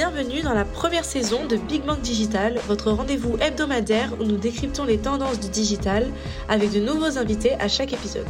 Bienvenue 0.00 0.40
dans 0.40 0.54
la 0.54 0.64
première 0.64 1.04
saison 1.04 1.46
de 1.46 1.56
Big 1.56 1.84
Bang 1.84 2.00
Digital, 2.00 2.58
votre 2.66 2.90
rendez-vous 2.90 3.36
hebdomadaire 3.38 4.14
où 4.18 4.24
nous 4.24 4.38
décryptons 4.38 4.84
les 4.84 4.96
tendances 4.96 5.38
du 5.40 5.50
digital 5.50 6.06
avec 6.48 6.72
de 6.72 6.80
nouveaux 6.80 7.18
invités 7.18 7.52
à 7.60 7.68
chaque 7.68 7.92
épisode. 7.92 8.26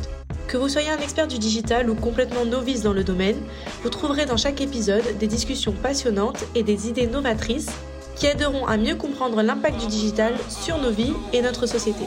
Que 0.48 0.56
vous 0.56 0.68
soyez 0.68 0.90
un 0.90 0.98
expert 0.98 1.28
du 1.28 1.38
digital 1.38 1.88
ou 1.88 1.94
complètement 1.94 2.44
novice 2.44 2.82
dans 2.82 2.92
le 2.92 3.04
domaine, 3.04 3.36
vous 3.84 3.88
trouverez 3.88 4.26
dans 4.26 4.36
chaque 4.36 4.60
épisode 4.60 5.04
des 5.20 5.28
discussions 5.28 5.70
passionnantes 5.70 6.44
et 6.56 6.64
des 6.64 6.88
idées 6.88 7.06
novatrices 7.06 7.70
qui 8.16 8.26
aideront 8.26 8.66
à 8.66 8.76
mieux 8.76 8.96
comprendre 8.96 9.40
l'impact 9.40 9.78
du 9.78 9.86
digital 9.86 10.34
sur 10.48 10.76
nos 10.78 10.90
vies 10.90 11.14
et 11.32 11.40
notre 11.40 11.66
société. 11.66 12.04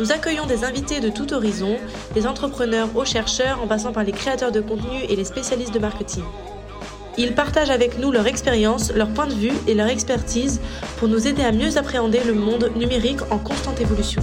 Nous 0.00 0.12
accueillons 0.12 0.44
des 0.44 0.64
invités 0.64 1.00
de 1.00 1.08
tout 1.08 1.32
horizon, 1.32 1.78
des 2.12 2.26
entrepreneurs 2.26 2.94
aux 2.94 3.06
chercheurs 3.06 3.58
en 3.62 3.66
passant 3.66 3.92
par 3.94 4.04
les 4.04 4.12
créateurs 4.12 4.52
de 4.52 4.60
contenu 4.60 4.98
et 5.08 5.16
les 5.16 5.24
spécialistes 5.24 5.72
de 5.72 5.78
marketing. 5.78 6.24
Ils 7.18 7.34
partagent 7.34 7.70
avec 7.70 7.98
nous 7.98 8.12
leur 8.12 8.26
expérience, 8.26 8.92
leur 8.92 9.08
point 9.08 9.26
de 9.26 9.32
vue 9.32 9.52
et 9.66 9.74
leur 9.74 9.88
expertise 9.88 10.60
pour 10.98 11.08
nous 11.08 11.26
aider 11.26 11.42
à 11.42 11.52
mieux 11.52 11.78
appréhender 11.78 12.20
le 12.24 12.34
monde 12.34 12.70
numérique 12.76 13.20
en 13.30 13.38
constante 13.38 13.80
évolution. 13.80 14.22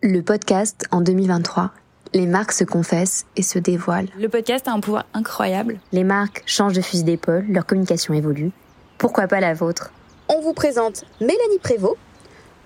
Le 0.00 0.22
podcast 0.22 0.84
en 0.92 1.00
2023. 1.00 1.72
Les 2.14 2.26
marques 2.26 2.52
se 2.52 2.62
confessent 2.62 3.26
et 3.34 3.42
se 3.42 3.58
dévoilent. 3.58 4.06
Le 4.16 4.28
podcast 4.28 4.68
a 4.68 4.70
un 4.70 4.78
pouvoir 4.78 5.06
incroyable. 5.12 5.80
Les 5.90 6.04
marques 6.04 6.44
changent 6.46 6.74
de 6.74 6.80
fusil 6.80 7.02
d'épaule, 7.02 7.44
leur 7.48 7.66
communication 7.66 8.14
évolue. 8.14 8.52
Pourquoi 8.96 9.26
pas 9.26 9.40
la 9.40 9.54
vôtre? 9.54 9.90
On 10.28 10.40
vous 10.40 10.52
présente 10.52 11.04
Mélanie 11.20 11.58
Prévost, 11.60 11.96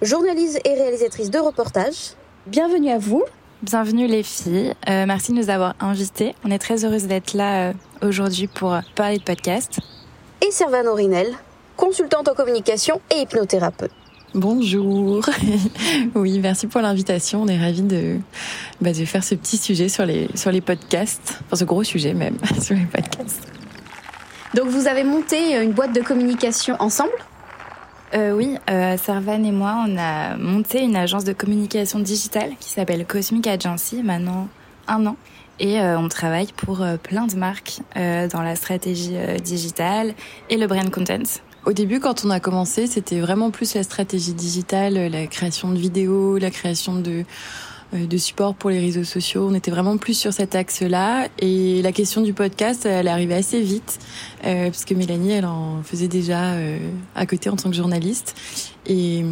journaliste 0.03 0.61
et 0.67 0.75
réalisatrice 0.75 1.31
de 1.31 1.39
reportages. 1.39 2.17
Bienvenue 2.49 2.91
à 2.91 2.99
vous. 2.99 3.25
Bienvenue 3.63 4.07
les 4.07 4.25
filles. 4.25 4.75
Euh, 4.91 5.07
merci 5.07 5.33
de 5.33 5.39
nous 5.39 5.49
avoir 5.49 5.75
invités. 5.81 6.35
On 6.45 6.51
est 6.51 6.59
très 6.59 6.85
heureuse 6.85 7.07
d'être 7.07 7.33
là 7.33 7.71
euh, 7.71 7.73
aujourd'hui 8.03 8.47
pour 8.47 8.79
parler 8.95 9.17
de 9.17 9.25
podcast. 9.25 9.81
Et 10.47 10.51
Servane 10.51 10.87
Orinel, 10.87 11.33
consultante 11.79 12.29
en 12.29 12.35
communication 12.35 13.01
et 13.11 13.23
hypnothérapeute. 13.23 14.02
Bonjour. 14.35 15.29
oui, 16.15 16.39
merci 16.41 16.67
pour 16.67 16.81
l'invitation. 16.81 17.43
On 17.43 17.49
est 17.49 17.59
ravis 17.59 17.83
de, 17.83 18.17
bah, 18.81 18.93
de 18.93 19.05
faire 19.05 19.23
ce 19.23 19.35
petit 19.35 19.59
sujet 19.59 19.89
sur 19.89 20.07
les, 20.07 20.29
sur 20.35 20.51
les 20.51 20.61
podcasts. 20.61 21.41
Enfin, 21.47 21.57
ce 21.57 21.65
gros 21.65 21.85
sujet 21.85 22.15
même, 22.15 22.39
sur 22.61 22.75
les 22.75 22.87
podcasts. 22.87 23.47
Donc, 24.55 24.69
vous 24.69 24.87
avez 24.87 25.05
monté 25.05 25.61
une 25.63 25.73
boîte 25.73 25.95
de 25.95 26.01
communication 26.01 26.77
ensemble? 26.79 27.13
Euh, 28.15 28.33
Oui, 28.33 28.57
euh, 28.71 28.97
Servan 28.97 29.45
et 29.45 29.53
moi, 29.53 29.85
on 29.87 29.97
a 29.99 30.37
monté 30.37 30.83
une 30.83 30.97
agence 30.97 31.25
de 31.25 31.33
communication 31.33 31.99
digitale 31.99 32.53
qui 32.59 32.71
s'appelle 32.71 33.07
Cosmic 33.07 33.47
Agency, 33.47 34.03
maintenant 34.03 34.49
un 34.89 35.07
an. 35.07 35.17
Et 35.59 35.81
euh, 35.81 35.99
on 35.99 36.09
travaille 36.09 36.49
pour 36.57 36.83
euh, 36.83 36.97
plein 36.97 37.27
de 37.27 37.37
marques 37.37 37.81
euh, 37.97 38.29
dans 38.29 38.43
la 38.43 38.57
stratégie 38.57 39.15
digitale 39.43 40.15
et 40.51 40.57
le 40.57 40.67
brand 40.67 40.91
content. 40.91 41.23
Au 41.65 41.73
début, 41.73 42.01
quand 42.01 42.25
on 42.25 42.31
a 42.31 42.41
commencé, 42.41 42.87
c'était 42.89 43.21
vraiment 43.21 43.51
plus 43.51 43.75
la 43.75 43.85
stratégie 43.85 44.33
digitale, 44.33 44.95
la 44.95 45.27
création 45.27 45.71
de 45.71 45.79
vidéos, 45.79 46.39
la 46.39 46.51
création 46.51 46.97
de 46.97 47.25
euh, 47.95 48.07
de 48.07 48.17
support 48.17 48.55
pour 48.55 48.71
les 48.71 48.81
réseaux 48.81 49.05
sociaux. 49.05 49.47
On 49.51 49.55
était 49.55 49.71
vraiment 49.71 49.97
plus 49.99 50.15
sur 50.15 50.33
cet 50.33 50.55
axe-là. 50.55 51.29
Et 51.39 51.83
la 51.83 51.93
question 51.93 52.23
du 52.23 52.33
podcast, 52.33 52.87
elle 52.87 53.07
arrivée 53.07 53.35
assez 53.35 53.61
vite, 53.61 53.99
euh, 54.45 54.71
parce 54.71 54.85
que 54.85 54.95
Mélanie, 54.95 55.33
elle 55.33 55.45
en 55.45 55.83
faisait 55.83 56.09
déjà 56.09 56.53
euh, 56.53 56.79
à 57.15 57.27
côté 57.27 57.51
en 57.51 57.57
tant 57.57 57.69
que 57.69 57.77
journaliste. 57.77 58.35
Et, 58.87 59.23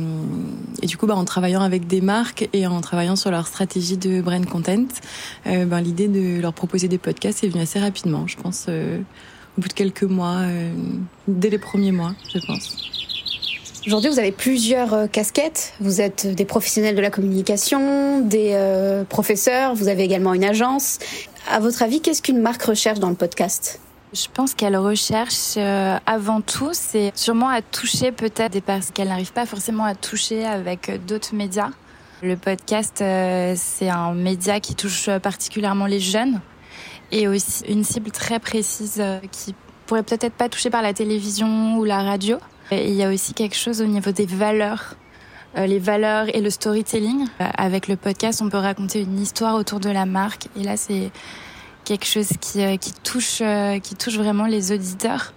et, 0.82 0.86
du 0.86 0.96
coup, 0.96 1.06
bah, 1.06 1.16
en 1.16 1.24
travaillant 1.24 1.62
avec 1.62 1.86
des 1.86 2.00
marques 2.00 2.48
et 2.52 2.66
en 2.66 2.80
travaillant 2.80 3.16
sur 3.16 3.30
leur 3.30 3.46
stratégie 3.46 3.96
de 3.96 4.20
brand 4.20 4.44
content, 4.46 4.86
euh, 5.46 5.64
ben, 5.64 5.80
l'idée 5.80 6.08
de 6.08 6.40
leur 6.40 6.52
proposer 6.52 6.86
des 6.86 6.98
podcasts 6.98 7.42
est 7.42 7.48
venue 7.48 7.62
assez 7.62 7.80
rapidement, 7.80 8.26
je 8.26 8.36
pense. 8.36 8.66
Au 9.58 9.62
bout 9.62 9.68
de 9.68 9.72
quelques 9.72 10.04
mois, 10.04 10.42
euh, 10.42 10.72
dès 11.28 11.50
les 11.50 11.58
premiers 11.58 11.92
mois, 11.92 12.14
je 12.32 12.38
pense. 12.46 12.90
Aujourd'hui, 13.86 14.10
vous 14.10 14.18
avez 14.18 14.32
plusieurs 14.32 14.92
euh, 14.92 15.06
casquettes. 15.06 15.72
Vous 15.80 16.00
êtes 16.02 16.26
des 16.26 16.44
professionnels 16.44 16.94
de 16.94 17.00
la 17.00 17.10
communication, 17.10 18.20
des 18.20 18.50
euh, 18.52 19.04
professeurs, 19.04 19.74
vous 19.74 19.88
avez 19.88 20.04
également 20.04 20.34
une 20.34 20.44
agence. 20.44 20.98
À 21.50 21.60
votre 21.60 21.82
avis, 21.82 22.02
qu'est-ce 22.02 22.20
qu'une 22.20 22.40
marque 22.40 22.62
recherche 22.62 22.98
dans 22.98 23.08
le 23.08 23.14
podcast? 23.14 23.80
Je 24.12 24.26
pense 24.32 24.54
qu'elle 24.54 24.76
recherche 24.76 25.54
euh, 25.56 25.96
avant 26.04 26.40
tout, 26.40 26.70
c'est 26.72 27.10
sûrement 27.14 27.48
à 27.48 27.62
toucher 27.62 28.12
peut-être 28.12 28.52
des 28.52 28.60
personnes 28.60 28.92
qu'elle 28.92 29.08
n'arrive 29.08 29.32
pas 29.32 29.46
forcément 29.46 29.84
à 29.84 29.94
toucher 29.94 30.44
avec 30.44 31.06
d'autres 31.06 31.34
médias. 31.34 31.70
Le 32.22 32.36
podcast, 32.36 33.00
euh, 33.00 33.54
c'est 33.56 33.88
un 33.88 34.12
média 34.12 34.60
qui 34.60 34.74
touche 34.74 35.08
particulièrement 35.22 35.86
les 35.86 36.00
jeunes 36.00 36.40
et 37.12 37.28
aussi 37.28 37.64
une 37.68 37.84
cible 37.84 38.10
très 38.10 38.38
précise 38.38 38.98
euh, 39.00 39.18
qui 39.30 39.54
pourrait 39.86 40.02
peut-être 40.02 40.24
être 40.24 40.34
pas 40.34 40.48
touchée 40.48 40.70
par 40.70 40.82
la 40.82 40.92
télévision 40.92 41.76
ou 41.76 41.84
la 41.84 42.02
radio. 42.02 42.38
Et 42.70 42.88
il 42.88 42.94
y 42.94 43.02
a 43.02 43.10
aussi 43.10 43.34
quelque 43.34 43.56
chose 43.56 43.82
au 43.82 43.86
niveau 43.86 44.12
des 44.12 44.26
valeurs 44.26 44.94
euh, 45.56 45.66
les 45.66 45.80
valeurs 45.80 46.32
et 46.32 46.40
le 46.40 46.48
storytelling. 46.48 47.26
Euh, 47.40 47.44
avec 47.58 47.88
le 47.88 47.96
podcast, 47.96 48.40
on 48.40 48.48
peut 48.48 48.56
raconter 48.56 49.00
une 49.00 49.18
histoire 49.18 49.56
autour 49.56 49.80
de 49.80 49.90
la 49.90 50.06
marque. 50.06 50.46
Et 50.56 50.62
là, 50.62 50.76
c'est 50.76 51.10
quelque 51.84 52.06
chose 52.06 52.28
qui, 52.40 52.78
qui 52.78 52.92
touche, 53.02 53.42
qui 53.82 53.94
touche 53.96 54.16
vraiment 54.16 54.46
les 54.46 54.70
auditeurs. 54.70 55.32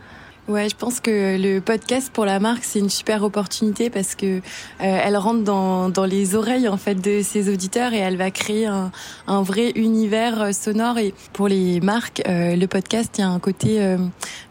Ouais, 0.49 0.67
je 0.67 0.75
pense 0.75 0.99
que 0.99 1.37
le 1.41 1.61
podcast 1.61 2.11
pour 2.11 2.25
la 2.25 2.37
marque 2.41 2.65
c'est 2.65 2.79
une 2.79 2.89
super 2.89 3.23
opportunité 3.23 3.89
parce 3.89 4.13
que 4.13 4.25
euh, 4.25 4.41
elle 4.79 5.15
rentre 5.15 5.41
dans, 5.41 5.87
dans 5.87 6.03
les 6.03 6.35
oreilles 6.35 6.67
en 6.67 6.75
fait 6.75 6.95
de 6.95 7.21
ses 7.21 7.49
auditeurs 7.49 7.93
et 7.93 7.99
elle 7.99 8.17
va 8.17 8.29
créer 8.29 8.65
un, 8.65 8.91
un 9.27 9.41
vrai 9.41 9.71
univers 9.75 10.53
sonore. 10.53 10.97
Et 10.97 11.13
pour 11.31 11.47
les 11.47 11.79
marques 11.79 12.21
euh, 12.27 12.57
le 12.57 12.67
podcast 12.67 13.17
il 13.17 13.21
y 13.21 13.23
a 13.23 13.29
un 13.29 13.39
côté 13.39 13.81
euh, 13.81 13.97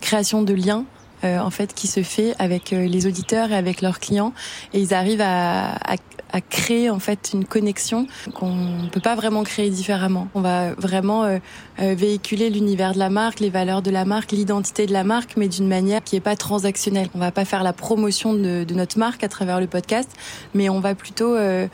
création 0.01 0.43
de 0.43 0.55
liens 0.55 0.87
euh, 1.25 1.39
en 1.39 1.51
fait 1.51 1.73
qui 1.73 1.87
se 1.87 2.03
fait 2.03 2.35
avec 2.41 2.73
euh, 2.73 2.85
les 2.87 3.07
auditeurs 3.07 3.53
et 3.53 3.57
avec 3.57 3.81
leurs 3.81 4.01
clients. 4.01 4.33
Et 4.73 4.81
ils 4.81 4.93
arrivent 4.93 5.21
à, 5.21 5.75
à, 5.75 5.97
à 6.33 6.41
créer 6.41 6.91
en 6.91 6.99
fait 6.99 7.31
une 7.35 7.45
connexion 7.45 8.07
qu'on 8.35 8.89
peut 8.91 9.01
pas 9.01 9.15
vraiment 9.15 9.45
créer 9.45 9.71
différemment. 9.71 10.29
On 10.35 10.41
va 10.41 10.73
vraiment 10.75 11.25
euh, 11.25 11.39
euh, 11.81 11.95
véhiculer 11.97 12.51
l'univers 12.51 12.95
de 12.95 12.99
la 12.99 13.11
marque, 13.11 13.41
les 13.41 13.51
valeurs 13.51 13.83
de 13.83 13.91
la 13.91 14.05
marque, 14.05 14.33
l'identité 14.33 14.87
de 14.87 14.93
la 14.93 15.05
marque, 15.05 15.37
mais 15.37 15.49
d'une 15.49 15.69
manière 15.69 16.03
qui 16.03 16.17
est 16.17 16.21
pas 16.21 16.37
transactionnelle. 16.37 17.09
On 17.15 17.19
va 17.19 17.31
pas 17.31 17.45
faire 17.45 17.63
la 17.63 17.73
promotion 17.73 18.33
de, 18.33 18.65
de 18.65 18.75
notre 18.75 18.99
marque 18.99 19.23
à 19.23 19.29
travers 19.29 19.61
le 19.61 19.67
podcast, 19.67 20.11
mais 20.55 20.69
on 20.69 20.81
va 20.81 20.95
plutôt 20.95 21.35
euh, 21.37 21.69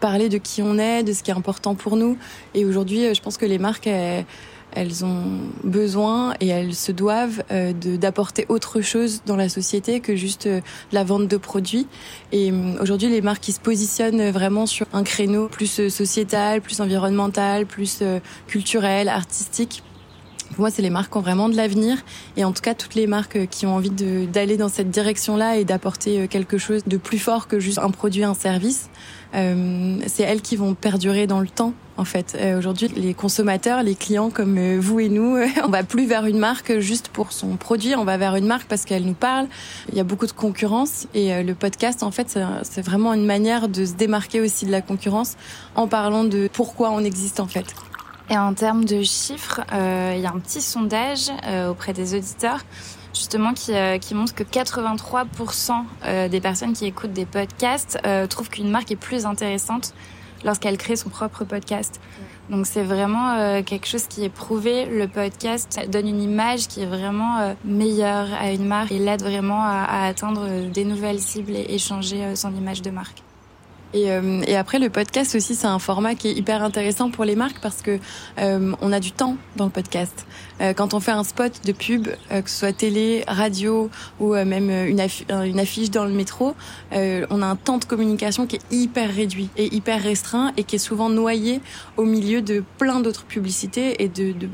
parler 0.00 0.28
de 0.28 0.38
qui 0.38 0.62
on 0.62 0.78
est, 0.78 1.02
de 1.02 1.12
ce 1.12 1.22
qui 1.22 1.30
est 1.30 1.34
important 1.34 1.74
pour 1.74 1.96
nous. 1.96 2.16
Et 2.54 2.64
aujourd'hui, 2.64 3.14
je 3.14 3.20
pense 3.20 3.36
que 3.36 3.46
les 3.46 3.58
marques 3.58 3.88
elles 4.76 5.04
ont 5.04 5.24
besoin 5.64 6.34
et 6.40 6.48
elles 6.48 6.74
se 6.74 6.92
doivent 6.92 7.42
euh, 7.50 7.72
d'apporter 7.72 8.46
autre 8.48 8.82
chose 8.82 9.22
dans 9.26 9.36
la 9.36 9.48
société 9.48 10.00
que 10.00 10.14
juste 10.14 10.46
euh, 10.46 10.60
la 10.92 11.02
vente 11.02 11.26
de 11.26 11.36
produits. 11.36 11.86
Et 12.30 12.52
euh, 12.52 12.74
aujourd'hui, 12.80 13.08
les 13.08 13.22
marques 13.22 13.42
qui 13.42 13.52
se 13.52 13.60
positionnent 13.60 14.30
vraiment 14.30 14.66
sur 14.66 14.86
un 14.92 15.02
créneau 15.02 15.48
plus 15.48 15.88
sociétal, 15.88 16.60
plus 16.60 16.80
environnemental, 16.80 17.66
plus 17.66 18.02
culturel, 18.46 19.08
artistique, 19.08 19.82
pour 20.50 20.60
moi, 20.60 20.70
c'est 20.70 20.82
les 20.82 20.90
marques 20.90 21.10
qui 21.10 21.18
ont 21.18 21.22
vraiment 21.22 21.48
de 21.48 21.56
l'avenir. 21.56 21.98
Et 22.36 22.44
en 22.44 22.52
tout 22.52 22.62
cas, 22.62 22.74
toutes 22.74 22.94
les 22.94 23.06
marques 23.06 23.48
qui 23.48 23.66
ont 23.66 23.74
envie 23.74 23.90
d'aller 23.90 24.56
dans 24.56 24.68
cette 24.68 24.90
direction-là 24.90 25.56
et 25.56 25.64
d'apporter 25.64 26.28
quelque 26.28 26.56
chose 26.56 26.84
de 26.86 26.96
plus 26.96 27.18
fort 27.18 27.48
que 27.48 27.58
juste 27.58 27.78
un 27.78 27.90
produit, 27.90 28.22
un 28.22 28.34
service, 28.34 28.88
euh, 29.34 29.98
c'est 30.06 30.22
elles 30.22 30.42
qui 30.42 30.56
vont 30.56 30.74
perdurer 30.74 31.26
dans 31.26 31.40
le 31.40 31.48
temps. 31.48 31.74
En 31.98 32.04
fait, 32.04 32.36
euh, 32.38 32.58
aujourd'hui, 32.58 32.88
les 32.88 33.14
consommateurs, 33.14 33.82
les 33.82 33.94
clients 33.94 34.30
comme 34.30 34.58
euh, 34.58 34.78
vous 34.78 35.00
et 35.00 35.08
nous, 35.08 35.38
on 35.64 35.68
va 35.68 35.82
plus 35.82 36.06
vers 36.06 36.26
une 36.26 36.38
marque 36.38 36.78
juste 36.78 37.08
pour 37.08 37.32
son 37.32 37.56
produit, 37.56 37.94
on 37.96 38.04
va 38.04 38.16
vers 38.16 38.36
une 38.36 38.46
marque 38.46 38.68
parce 38.68 38.84
qu'elle 38.84 39.04
nous 39.04 39.14
parle. 39.14 39.46
Il 39.90 39.96
y 39.96 40.00
a 40.00 40.04
beaucoup 40.04 40.26
de 40.26 40.32
concurrence 40.32 41.06
et 41.14 41.42
le 41.42 41.54
podcast, 41.54 42.02
en 42.02 42.10
fait, 42.10 42.38
c'est 42.62 42.82
vraiment 42.82 43.14
une 43.14 43.24
manière 43.24 43.68
de 43.68 43.84
se 43.84 43.94
démarquer 43.94 44.40
aussi 44.40 44.66
de 44.66 44.70
la 44.70 44.82
concurrence 44.82 45.36
en 45.74 45.88
parlant 45.88 46.24
de 46.24 46.48
pourquoi 46.52 46.90
on 46.90 47.00
existe 47.00 47.40
en 47.40 47.46
fait. 47.46 47.66
Et 48.28 48.36
en 48.36 48.54
termes 48.54 48.84
de 48.84 49.02
chiffres, 49.02 49.60
euh, 49.72 50.14
il 50.16 50.20
y 50.20 50.26
a 50.26 50.30
un 50.30 50.38
petit 50.40 50.60
sondage 50.60 51.30
euh, 51.46 51.70
auprès 51.70 51.92
des 51.92 52.14
auditeurs 52.14 52.60
justement 53.16 53.54
qui, 53.54 53.74
euh, 53.74 53.98
qui 53.98 54.14
montre 54.14 54.34
que 54.34 54.42
83% 54.42 55.84
euh, 56.04 56.28
des 56.28 56.40
personnes 56.40 56.74
qui 56.74 56.86
écoutent 56.86 57.12
des 57.12 57.26
podcasts 57.26 57.98
euh, 58.06 58.26
trouvent 58.26 58.50
qu'une 58.50 58.70
marque 58.70 58.92
est 58.92 58.96
plus 58.96 59.26
intéressante 59.26 59.94
lorsqu'elle 60.46 60.78
crée 60.78 60.96
son 60.96 61.10
propre 61.10 61.44
podcast. 61.44 62.00
Donc 62.48 62.66
c'est 62.66 62.84
vraiment 62.84 63.32
euh, 63.32 63.62
quelque 63.62 63.86
chose 63.86 64.06
qui 64.06 64.24
est 64.24 64.30
prouvé. 64.30 64.86
Le 64.86 65.08
podcast 65.08 65.78
donne 65.90 66.08
une 66.08 66.22
image 66.22 66.68
qui 66.68 66.80
est 66.80 66.86
vraiment 66.86 67.38
euh, 67.38 67.52
meilleure 67.64 68.28
à 68.40 68.52
une 68.52 68.64
marque 68.64 68.92
et 68.92 68.98
l'aide 68.98 69.22
vraiment 69.22 69.62
à, 69.62 70.06
atteindre 70.06 70.70
des 70.70 70.84
nouvelles 70.84 71.20
cibles 71.20 71.52
et 71.54 71.74
échanger 71.74 72.34
son 72.36 72.54
image 72.54 72.80
de 72.80 72.90
marque. 72.90 73.22
Et, 73.94 74.10
euh, 74.10 74.42
et, 74.46 74.56
après, 74.56 74.78
le 74.78 74.90
podcast 74.90 75.34
aussi, 75.34 75.54
c'est 75.54 75.66
un 75.66 75.78
format 75.78 76.14
qui 76.14 76.28
est 76.28 76.32
hyper 76.32 76.62
intéressant 76.62 77.10
pour 77.10 77.24
les 77.24 77.36
marques 77.36 77.60
parce 77.60 77.82
que 77.82 77.98
euh, 78.38 78.72
on 78.80 78.92
a 78.92 79.00
du 79.00 79.12
temps 79.12 79.36
dans 79.56 79.64
le 79.64 79.70
podcast. 79.70 80.26
Euh, 80.60 80.72
quand 80.72 80.94
on 80.94 81.00
fait 81.00 81.12
un 81.12 81.24
spot 81.24 81.60
de 81.64 81.72
pub, 81.72 82.08
euh, 82.32 82.42
que 82.42 82.50
ce 82.50 82.58
soit 82.58 82.72
télé, 82.72 83.24
radio 83.26 83.90
ou 84.20 84.34
euh, 84.34 84.44
même 84.44 84.70
une, 84.70 85.00
une, 85.30 85.60
affiche 85.60 85.90
dans 85.90 86.04
le 86.04 86.12
métro, 86.12 86.54
on 86.92 87.42
a 87.42 87.46
un 87.46 87.56
temps 87.56 87.78
de 87.78 87.84
communication 87.84 88.46
qui 88.46 88.56
est 88.56 88.72
hyper 88.72 89.12
réduit 89.12 89.48
et 89.56 89.74
hyper 89.74 90.02
restreint 90.02 90.52
et 90.56 90.64
qui 90.64 90.76
est 90.76 90.80
souvent 90.80 91.08
noyé 91.08 91.60
au 91.96 92.04
milieu 92.04 92.42
de 92.42 92.62
plein 92.78 93.00
d'autres 93.00 93.24
publicités 93.24 94.02
et 94.02 94.08
de, 94.08 94.32
de 94.32 94.48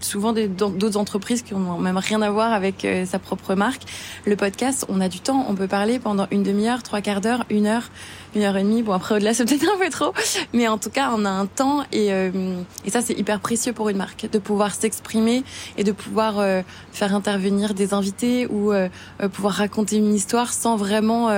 souvent 0.00 0.32
d'autres 0.32 0.96
entreprises 0.96 1.42
qui 1.42 1.54
ont 1.54 1.78
même 1.78 1.98
rien 1.98 2.22
à 2.22 2.30
voir 2.30 2.52
avec 2.52 2.86
sa 3.06 3.18
propre 3.18 3.54
marque. 3.54 3.82
Le 4.26 4.36
podcast, 4.36 4.84
on 4.88 5.00
a 5.00 5.08
du 5.08 5.20
temps, 5.20 5.46
on 5.48 5.54
peut 5.54 5.68
parler 5.68 5.98
pendant 5.98 6.26
une 6.30 6.42
demi-heure, 6.42 6.82
trois 6.82 7.00
quarts 7.00 7.20
d'heure, 7.20 7.44
une 7.50 7.66
heure 7.66 7.90
une 8.34 8.42
heure 8.42 8.56
et 8.56 8.62
demie. 8.62 8.82
Bon, 8.82 8.92
après, 8.92 9.16
au-delà, 9.16 9.34
c'est 9.34 9.44
peut-être 9.44 9.70
un 9.72 9.78
peu 9.78 9.90
trop. 9.90 10.12
Mais 10.52 10.68
en 10.68 10.78
tout 10.78 10.90
cas, 10.90 11.10
on 11.14 11.24
a 11.24 11.30
un 11.30 11.46
temps 11.46 11.84
et, 11.92 12.12
euh, 12.12 12.60
et 12.84 12.90
ça, 12.90 13.00
c'est 13.00 13.14
hyper 13.14 13.40
précieux 13.40 13.72
pour 13.72 13.88
une 13.88 13.96
marque, 13.96 14.28
de 14.30 14.38
pouvoir 14.38 14.74
s'exprimer 14.74 15.43
et 15.76 15.84
de 15.84 15.92
pouvoir 15.92 16.38
euh, 16.38 16.62
faire 16.92 17.14
intervenir 17.14 17.74
des 17.74 17.94
invités 17.94 18.46
ou 18.46 18.72
euh, 18.72 18.88
pouvoir 19.32 19.54
raconter 19.54 19.96
une 19.96 20.14
histoire 20.14 20.52
sans 20.52 20.76
vraiment 20.76 21.28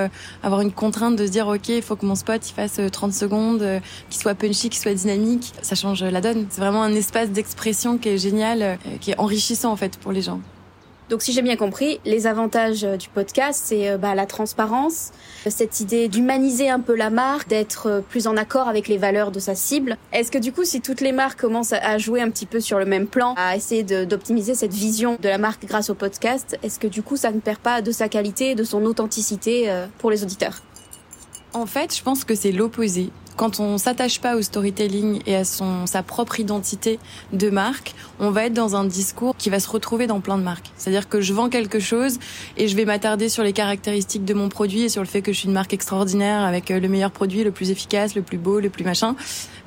avoir 0.43 0.61
une 0.61 0.73
contrainte 0.73 1.17
de 1.17 1.27
dire, 1.27 1.49
OK, 1.49 1.69
il 1.69 1.83
faut 1.83 1.97
que 1.97 2.07
mon 2.07 2.15
spot, 2.15 2.49
il 2.49 2.53
fasse 2.53 2.81
30 2.91 3.13
secondes, 3.13 3.81
qu'il 4.11 4.21
soit 4.21 4.35
punchy, 4.35 4.69
qu'il 4.69 4.81
soit 4.81 4.95
dynamique. 4.95 5.53
Ça 5.63 5.75
change 5.75 6.03
la 6.03 6.21
donne. 6.21 6.47
C'est 6.51 6.61
vraiment 6.61 6.83
un 6.83 6.95
espace 6.95 7.31
d'expression 7.31 7.99
qui 7.99 8.11
est 8.11 8.19
génial, 8.19 8.79
qui 9.01 9.13
est 9.13 9.19
enrichissant, 9.19 9.73
en 9.73 9.77
fait, 9.77 9.97
pour 9.99 10.13
les 10.13 10.23
gens. 10.23 10.41
Donc 11.09 11.23
si 11.23 11.33
j'ai 11.33 11.43
bien 11.43 11.55
compris, 11.55 12.01
les 12.05 12.27
avantages 12.27 12.83
euh, 12.83 12.97
du 12.97 13.09
podcast, 13.09 13.63
c'est 13.65 13.91
euh, 13.91 13.97
bah, 13.97 14.17
la 14.17 14.27
transparence, 14.27 15.13
cette 15.47 15.79
idée 15.79 16.09
d'humaniser 16.09 16.69
un 16.69 16.81
peu 16.81 16.97
la 16.97 17.11
marque, 17.11 17.49
d'être 17.49 17.87
euh, 17.87 18.01
plus 18.01 18.27
en 18.27 18.37
accord 18.37 18.67
avec 18.67 18.89
les 18.89 18.99
valeurs 18.99 19.31
de 19.31 19.39
sa 19.39 19.55
cible. 19.55 19.99
Est-ce 20.13 20.33
que 20.33 20.39
du 20.39 20.51
coup, 20.51 20.65
si 20.65 20.81
toutes 20.81 21.01
les 21.01 21.13
marques 21.13 21.41
commencent 21.41 21.73
à 21.73 21.97
jouer 21.99 22.23
un 22.23 22.31
petit 22.31 22.47
peu 22.47 22.59
sur 22.59 22.81
le 22.81 22.87
même 22.87 23.07
plan, 23.07 23.35
à 23.37 23.55
essayer 23.55 23.85
d'optimiser 23.85 24.57
cette 24.57 24.73
vision 24.73 25.17
de 25.23 25.29
la 25.29 25.39
marque 25.39 25.65
grâce 25.65 25.91
au 25.91 25.95
podcast, 25.95 26.59
est-ce 26.65 26.81
que 26.81 26.89
du 26.89 27.05
coup, 27.05 27.17
ça 27.17 27.31
ne 27.31 27.39
perd 27.39 27.59
pas 27.59 27.83
de 27.83 27.93
sa 27.93 28.09
qualité, 28.09 28.57
de 28.57 28.65
son 28.65 28.85
authenticité 28.85 29.73
pour 29.99 30.11
les 30.11 30.25
auditeurs? 30.25 30.63
En 31.53 31.67
fait, 31.67 31.95
je 31.95 32.03
pense 32.03 32.25
que 32.25 32.35
c'est 32.35 32.53
l'opposé 32.53 33.11
quand 33.37 33.61
on 33.61 33.79
s'attache 33.79 34.21
pas 34.21 34.37
au 34.37 34.43
storytelling 34.43 35.21
et 35.27 35.37
à 35.37 35.45
son 35.45 35.87
sa 35.87 36.03
propre 36.03 36.41
identité 36.41 36.99
de 37.33 37.51
marque, 37.51 37.95
on 38.19 38.31
va 38.31 38.47
être 38.47 38.55
dans 38.55 38.77
un 38.77 38.85
discours 38.85 39.37
qui 39.37 39.51
va 39.51 39.61
se 39.61 39.69
retrouver 39.69 40.07
dans 40.07 40.21
plein 40.21 40.39
de 40.39 40.43
marques. 40.43 40.73
C'est-à-dire 40.77 41.09
que 41.09 41.21
je 41.21 41.33
vends 41.33 41.49
quelque 41.49 41.79
chose 41.79 42.19
et 42.57 42.67
je 42.67 42.77
vais 42.77 42.85
m'attarder 42.85 43.29
sur 43.29 43.43
les 43.43 43.53
caractéristiques 43.53 44.25
de 44.25 44.35
mon 44.35 44.49
produit 44.49 44.83
et 44.83 44.89
sur 44.89 45.03
le 45.03 45.07
fait 45.07 45.23
que 45.23 45.33
je 45.33 45.39
suis 45.39 45.49
une 45.49 45.55
marque 45.55 45.75
extraordinaire 45.75 46.43
avec 46.43 46.71
euh, 46.71 46.81
le 46.81 46.89
meilleur 46.89 47.11
produit, 47.11 47.45
le 47.45 47.51
plus 47.51 47.71
efficace, 47.71 48.15
le 48.15 48.23
plus 48.23 48.39
beau, 48.39 48.61
le 48.61 48.71
plus 48.71 48.85
machin. 48.85 49.17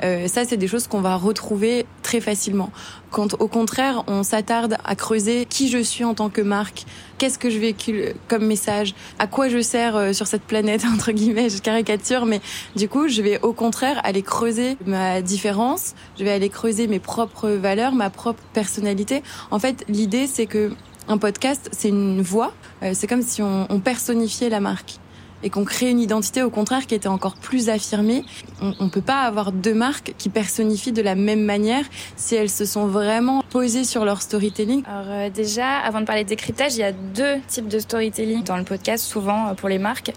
Euh, 0.04 0.28
ça, 0.28 0.46
c'est 0.46 0.58
des 0.58 0.68
choses 0.68 0.88
qu'on 0.88 1.02
va 1.02 1.16
retrouver 1.16 1.86
très 2.02 2.22
facilement. 2.22 2.72
Quand 3.12 3.34
au 3.40 3.48
contraire, 3.48 4.04
on 4.08 4.24
s'attarde 4.24 4.78
à 4.84 4.96
creuser 4.96 5.46
qui 5.46 5.70
je 5.70 5.80
suis 5.80 6.04
en 6.04 6.14
tant 6.14 6.30
que 6.30 6.42
marque, 6.42 6.86
qu'est-ce 7.18 7.40
que 7.40 7.50
je 7.50 7.58
véhicule 7.58 8.14
comme 8.28 8.46
message, 8.46 8.94
à 9.18 9.28
quoi 9.28 9.50
je 9.50 9.62
sers 9.62 9.96
euh, 9.96 10.14
sur 10.14 10.28
cette 10.28 10.44
planète 10.44 10.86
entre 10.94 11.12
guillemets, 11.12 11.50
je 11.50 11.60
caricature, 11.62 12.26
mais 12.26 12.42
du 12.76 12.88
coup, 12.88 13.08
je 13.08 13.22
vais 13.22 13.42
au 13.42 13.54
contraire 13.54 14.00
aller 14.04 14.22
creuser 14.22 14.78
ma 14.86 15.22
différence, 15.22 15.96
je 16.18 16.24
vais 16.24 16.32
aller 16.32 16.50
creuser 16.50 16.88
mes 16.88 17.00
propres 17.00 17.50
valeurs, 17.50 17.94
ma 17.94 18.10
propre 18.10 18.42
personnalité. 18.54 19.24
En 19.52 19.60
fait, 19.60 19.86
l'idée 19.90 20.28
c'est 20.28 20.46
que 20.46 20.72
un 21.08 21.18
podcast, 21.18 21.70
c'est 21.72 21.90
une 21.90 22.22
voix, 22.22 22.54
euh, 22.84 22.92
c'est 22.94 23.08
comme 23.08 23.24
si 23.24 23.42
on, 23.42 23.66
on 23.70 23.80
personnifiait 23.80 24.50
la 24.50 24.60
marque 24.60 25.00
et 25.44 25.50
qu'on 25.50 25.66
crée 25.66 25.90
une 25.90 26.00
identité 26.00 26.44
au 26.44 26.50
contraire 26.50 26.86
qui 26.88 26.96
était 26.96 27.08
encore 27.08 27.36
plus 27.36 27.70
affirmée. 27.70 28.24
On, 28.62 28.74
on 28.80 28.90
peut 28.90 29.02
pas 29.02 29.22
avoir 29.22 29.52
deux 29.52 29.74
marques 29.74 30.14
qui 30.18 30.30
personnifient 30.30 30.92
de 30.92 31.02
la 31.02 31.16
même 31.16 31.44
manière 31.44 31.86
si 32.16 32.36
elles 32.36 32.50
se 32.50 32.66
sont 32.66 32.88
vraiment 32.88 33.44
posées 33.50 33.84
sur 33.84 34.06
leur 34.06 34.22
storytelling. 34.22 34.84
Alors 34.86 35.06
euh, 35.08 35.30
déjà, 35.30 35.78
avant 35.80 36.02
de 36.02 36.06
parler 36.06 36.24
de 36.24 36.30
décryptage, 36.30 36.76
il 36.76 36.80
y 36.80 36.84
a 36.84 36.92
deux 36.92 37.38
types 37.48 37.68
de 37.68 37.80
storytelling 37.80 38.44
dans 38.44 38.58
le 38.58 38.64
podcast, 38.64 39.04
souvent 39.06 39.48
euh, 39.48 39.54
pour 39.54 39.70
les 39.70 39.80
marques. 39.80 40.12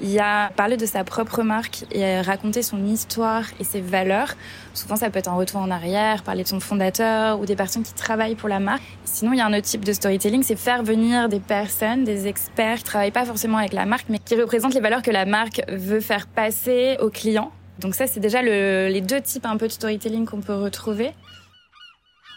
Il 0.00 0.10
y 0.10 0.18
a 0.18 0.50
parler 0.56 0.76
de 0.76 0.86
sa 0.86 1.04
propre 1.04 1.42
marque 1.42 1.84
et 1.92 2.20
raconter 2.20 2.62
son 2.62 2.84
histoire 2.86 3.44
et 3.60 3.64
ses 3.64 3.80
valeurs. 3.80 4.34
Souvent, 4.74 4.96
ça 4.96 5.08
peut 5.08 5.18
être 5.18 5.28
un 5.28 5.36
retour 5.36 5.60
en 5.60 5.70
arrière, 5.70 6.22
parler 6.22 6.42
de 6.42 6.48
son 6.48 6.60
fondateur 6.60 7.40
ou 7.40 7.46
des 7.46 7.56
personnes 7.56 7.82
qui 7.82 7.94
travaillent 7.94 8.34
pour 8.34 8.48
la 8.48 8.60
marque. 8.60 8.82
Sinon, 9.04 9.32
il 9.32 9.38
y 9.38 9.40
a 9.40 9.46
un 9.46 9.52
autre 9.52 9.62
type 9.62 9.84
de 9.84 9.92
storytelling, 9.92 10.42
c'est 10.42 10.56
faire 10.56 10.82
venir 10.82 11.30
des 11.30 11.40
personnes, 11.40 12.04
des 12.04 12.26
experts 12.26 12.78
qui 12.78 12.84
travaillent 12.84 13.10
pas 13.10 13.24
forcément 13.24 13.56
avec 13.56 13.72
la 13.72 13.86
marque, 13.86 14.06
mais 14.10 14.18
qui 14.18 14.34
représentent 14.34 14.65
les 14.74 14.80
valeurs 14.80 15.02
que 15.02 15.10
la 15.10 15.24
marque 15.24 15.62
veut 15.68 16.00
faire 16.00 16.26
passer 16.26 16.96
aux 17.00 17.10
clients. 17.10 17.52
Donc 17.80 17.94
ça, 17.94 18.06
c'est 18.06 18.20
déjà 18.20 18.42
le, 18.42 18.88
les 18.88 19.00
deux 19.00 19.20
types 19.20 19.46
un 19.46 19.56
peu 19.56 19.66
de 19.66 19.72
storytelling 19.72 20.26
qu'on 20.26 20.40
peut 20.40 20.54
retrouver. 20.54 21.12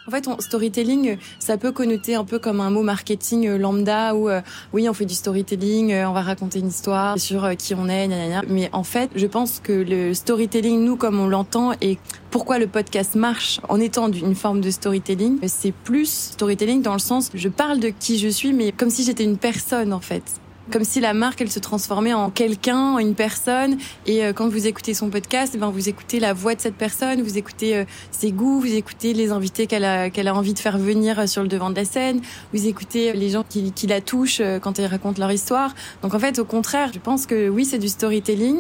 En 0.07 0.11
fait, 0.11 0.27
storytelling, 0.39 1.17
ça 1.37 1.57
peut 1.57 1.71
connoter 1.71 2.15
un 2.15 2.23
peu 2.23 2.39
comme 2.39 2.61
un 2.61 2.71
mot 2.71 2.81
marketing 2.81 3.47
euh, 3.47 3.57
lambda 3.59 4.15
où 4.15 4.27
euh, 4.27 4.41
oui, 4.73 4.89
on 4.89 4.93
fait 4.93 5.05
du 5.05 5.13
storytelling, 5.13 5.91
euh, 5.93 6.09
on 6.09 6.13
va 6.13 6.23
raconter 6.23 6.57
une 6.57 6.69
histoire 6.69 7.19
sur 7.19 7.47
qui 7.55 7.75
on 7.75 7.87
est, 7.87 8.07
mais 8.47 8.69
en 8.73 8.83
fait, 8.83 9.11
je 9.15 9.27
pense 9.27 9.59
que 9.59 9.71
le 9.71 10.15
storytelling, 10.15 10.83
nous 10.83 10.95
comme 10.95 11.19
on 11.19 11.27
l'entend 11.27 11.73
et 11.79 11.99
pourquoi 12.31 12.57
le 12.57 12.65
podcast 12.65 13.13
marche 13.13 13.59
en 13.69 13.79
étant 13.79 14.09
d'une 14.09 14.33
forme 14.33 14.61
de 14.61 14.71
storytelling, 14.71 15.37
c'est 15.45 15.73
plus 15.73 16.31
storytelling 16.31 16.81
dans 16.81 16.93
le 16.93 16.99
sens 16.99 17.29
je 17.35 17.49
parle 17.49 17.79
de 17.79 17.89
qui 17.89 18.17
je 18.17 18.29
suis, 18.29 18.51
mais 18.51 18.71
comme 18.71 18.89
si 18.89 19.03
j'étais 19.03 19.25
une 19.25 19.37
personne 19.37 19.93
en 19.93 19.99
fait 19.99 20.23
comme 20.69 20.83
si 20.83 20.99
la 20.99 21.13
marque 21.13 21.41
elle 21.41 21.51
se 21.51 21.59
transformait 21.59 22.13
en 22.13 22.29
quelqu'un, 22.29 22.93
en 22.93 22.99
une 22.99 23.15
personne. 23.15 23.77
Et 24.05 24.23
euh, 24.23 24.33
quand 24.33 24.47
vous 24.47 24.67
écoutez 24.67 24.93
son 24.93 25.09
podcast, 25.09 25.53
eh 25.55 25.57
ben 25.57 25.69
vous 25.69 25.89
écoutez 25.89 26.19
la 26.19 26.33
voix 26.33 26.55
de 26.55 26.61
cette 26.61 26.75
personne, 26.75 27.21
vous 27.21 27.37
écoutez 27.37 27.75
euh, 27.75 27.85
ses 28.11 28.31
goûts, 28.31 28.59
vous 28.59 28.73
écoutez 28.73 29.13
les 29.13 29.31
invités 29.31 29.67
qu'elle 29.67 29.85
a 29.85 30.09
qu'elle 30.09 30.27
a 30.27 30.35
envie 30.35 30.53
de 30.53 30.59
faire 30.59 30.77
venir 30.77 31.19
euh, 31.19 31.27
sur 31.27 31.41
le 31.41 31.47
devant 31.47 31.69
de 31.69 31.75
la 31.75 31.85
scène, 31.85 32.21
vous 32.53 32.67
écoutez 32.67 33.13
les 33.13 33.29
gens 33.29 33.43
qui, 33.47 33.71
qui 33.71 33.87
la 33.87 34.01
touchent 34.01 34.41
quand 34.61 34.77
ils 34.77 34.85
racontent 34.85 35.19
leur 35.19 35.31
histoire. 35.31 35.73
Donc 36.01 36.13
en 36.13 36.19
fait, 36.19 36.39
au 36.39 36.45
contraire, 36.45 36.91
je 36.93 36.99
pense 36.99 37.25
que 37.25 37.49
oui, 37.49 37.65
c'est 37.65 37.79
du 37.79 37.89
storytelling, 37.89 38.57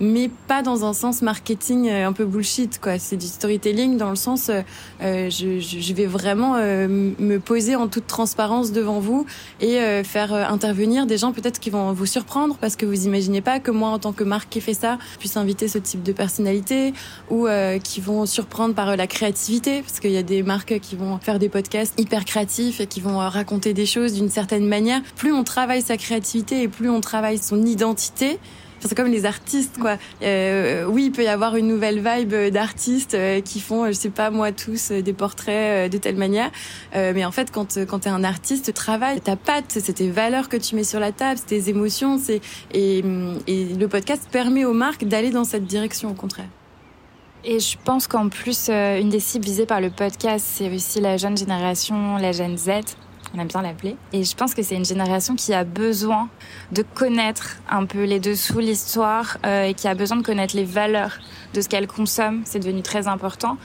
mais 0.00 0.30
pas 0.48 0.62
dans 0.62 0.84
un 0.84 0.94
sens 0.94 1.22
marketing 1.22 1.88
euh, 1.88 2.08
un 2.08 2.12
peu 2.12 2.24
bullshit 2.24 2.80
quoi. 2.80 2.98
C'est 2.98 3.16
du 3.16 3.26
storytelling 3.26 3.98
dans 3.98 4.10
le 4.10 4.16
sens 4.16 4.48
euh, 4.48 4.62
euh 5.02 5.28
je, 5.30 5.60
je, 5.60 5.94
vais 5.94 6.06
vraiment 6.06 6.56
euh, 6.56 6.88
me 6.88 7.38
poser 7.38 7.76
en 7.76 7.86
toute 7.86 8.06
transparence 8.06 8.72
devant 8.72 8.98
vous 8.98 9.26
et 9.60 9.78
faire 10.04 10.32
intervenir 10.32 11.06
des 11.06 11.18
gens 11.18 11.32
peut-être 11.32 11.60
qui 11.60 11.68
vont 11.70 11.92
vous 11.92 12.06
surprendre 12.06 12.56
parce 12.60 12.76
que 12.76 12.86
vous 12.86 13.06
imaginez 13.06 13.40
pas 13.40 13.60
que 13.60 13.70
moi 13.70 13.90
en 13.90 13.98
tant 13.98 14.12
que 14.12 14.24
marque 14.24 14.48
qui 14.48 14.60
fait 14.60 14.74
ça 14.74 14.98
puisse 15.18 15.36
inviter 15.36 15.68
ce 15.68 15.78
type 15.78 16.02
de 16.02 16.12
personnalité 16.12 16.94
ou 17.28 17.46
qui 17.82 18.00
vont 18.00 18.24
surprendre 18.24 18.74
par 18.74 18.96
la 18.96 19.06
créativité 19.06 19.82
parce 19.82 20.00
qu'il 20.00 20.12
y 20.12 20.16
a 20.16 20.22
des 20.22 20.42
marques 20.42 20.78
qui 20.80 20.96
vont 20.96 21.18
faire 21.18 21.38
des 21.38 21.48
podcasts 21.48 21.98
hyper 22.00 22.24
créatifs 22.24 22.80
et 22.80 22.86
qui 22.86 23.00
vont 23.00 23.18
raconter 23.18 23.74
des 23.74 23.86
choses 23.86 24.14
d'une 24.14 24.30
certaine 24.30 24.66
manière. 24.66 25.02
Plus 25.16 25.32
on 25.32 25.44
travaille 25.44 25.82
sa 25.82 25.96
créativité 25.96 26.62
et 26.62 26.68
plus 26.68 26.88
on 26.88 27.00
travaille 27.00 27.38
son 27.38 27.64
identité 27.64 28.38
c'est 28.88 28.94
comme 28.94 29.10
les 29.10 29.26
artistes, 29.26 29.78
quoi. 29.78 29.96
Euh, 30.22 30.84
oui, 30.86 31.06
il 31.06 31.12
peut 31.12 31.22
y 31.22 31.28
avoir 31.28 31.56
une 31.56 31.68
nouvelle 31.68 32.02
vibe 32.04 32.34
d'artistes 32.52 33.14
euh, 33.14 33.40
qui 33.40 33.60
font, 33.60 33.86
je 33.86 33.92
sais 33.92 34.10
pas 34.10 34.30
moi, 34.30 34.52
tous 34.52 34.90
euh, 34.90 35.02
des 35.02 35.12
portraits 35.12 35.90
de 35.90 35.98
telle 35.98 36.16
manière. 36.16 36.50
mais 36.94 37.24
en 37.24 37.30
fait, 37.30 37.50
quand 37.50 37.78
quand 37.86 38.00
t'es 38.00 38.10
un 38.10 38.24
artiste, 38.24 38.72
travaille 38.74 39.20
ta 39.20 39.36
patte, 39.36 39.66
c'est 39.68 39.92
tes 39.92 40.10
valeurs 40.10 40.48
que 40.48 40.56
tu 40.56 40.74
mets 40.74 40.84
sur 40.84 41.00
la 41.00 41.12
table, 41.12 41.38
c'est 41.38 41.62
tes 41.62 41.68
émotions, 41.70 42.18
c'est 42.18 42.40
et, 42.72 43.02
et 43.46 43.64
le 43.64 43.86
podcast 43.86 44.28
permet 44.30 44.64
aux 44.64 44.72
marques 44.72 45.04
d'aller 45.04 45.30
dans 45.30 45.44
cette 45.44 45.66
direction, 45.66 46.10
au 46.10 46.14
contraire. 46.14 46.48
Et 47.44 47.58
je 47.58 47.76
pense 47.82 48.06
qu'en 48.06 48.28
plus, 48.28 48.68
une 48.68 49.08
des 49.08 49.20
cibles 49.20 49.44
visées 49.44 49.66
par 49.66 49.80
le 49.80 49.90
podcast, 49.90 50.46
c'est 50.46 50.70
aussi 50.74 51.00
la 51.00 51.16
jeune 51.16 51.36
génération, 51.36 52.16
la 52.16 52.32
Gen 52.32 52.56
Z 52.56 52.70
on 53.34 53.38
aime 53.38 53.48
bien 53.48 53.62
l'appeler. 53.62 53.96
Et 54.12 54.24
je 54.24 54.34
pense 54.34 54.54
que 54.54 54.62
c'est 54.62 54.76
une 54.76 54.84
génération 54.84 55.34
qui 55.36 55.54
a 55.54 55.64
besoin 55.64 56.28
de 56.72 56.82
connaître 56.82 57.56
un 57.70 57.86
peu 57.86 58.04
les 58.04 58.20
dessous, 58.20 58.58
l'histoire, 58.58 59.38
euh, 59.46 59.64
et 59.64 59.74
qui 59.74 59.88
a 59.88 59.94
besoin 59.94 60.16
de 60.18 60.22
connaître 60.22 60.56
les 60.56 60.64
valeurs 60.64 61.18
de 61.54 61.60
ce 61.60 61.68
qu'elle 61.68 61.86
consomme. 61.86 62.42
C'est 62.44 62.58
devenu 62.58 62.82
très 62.82 63.08
important. 63.08 63.56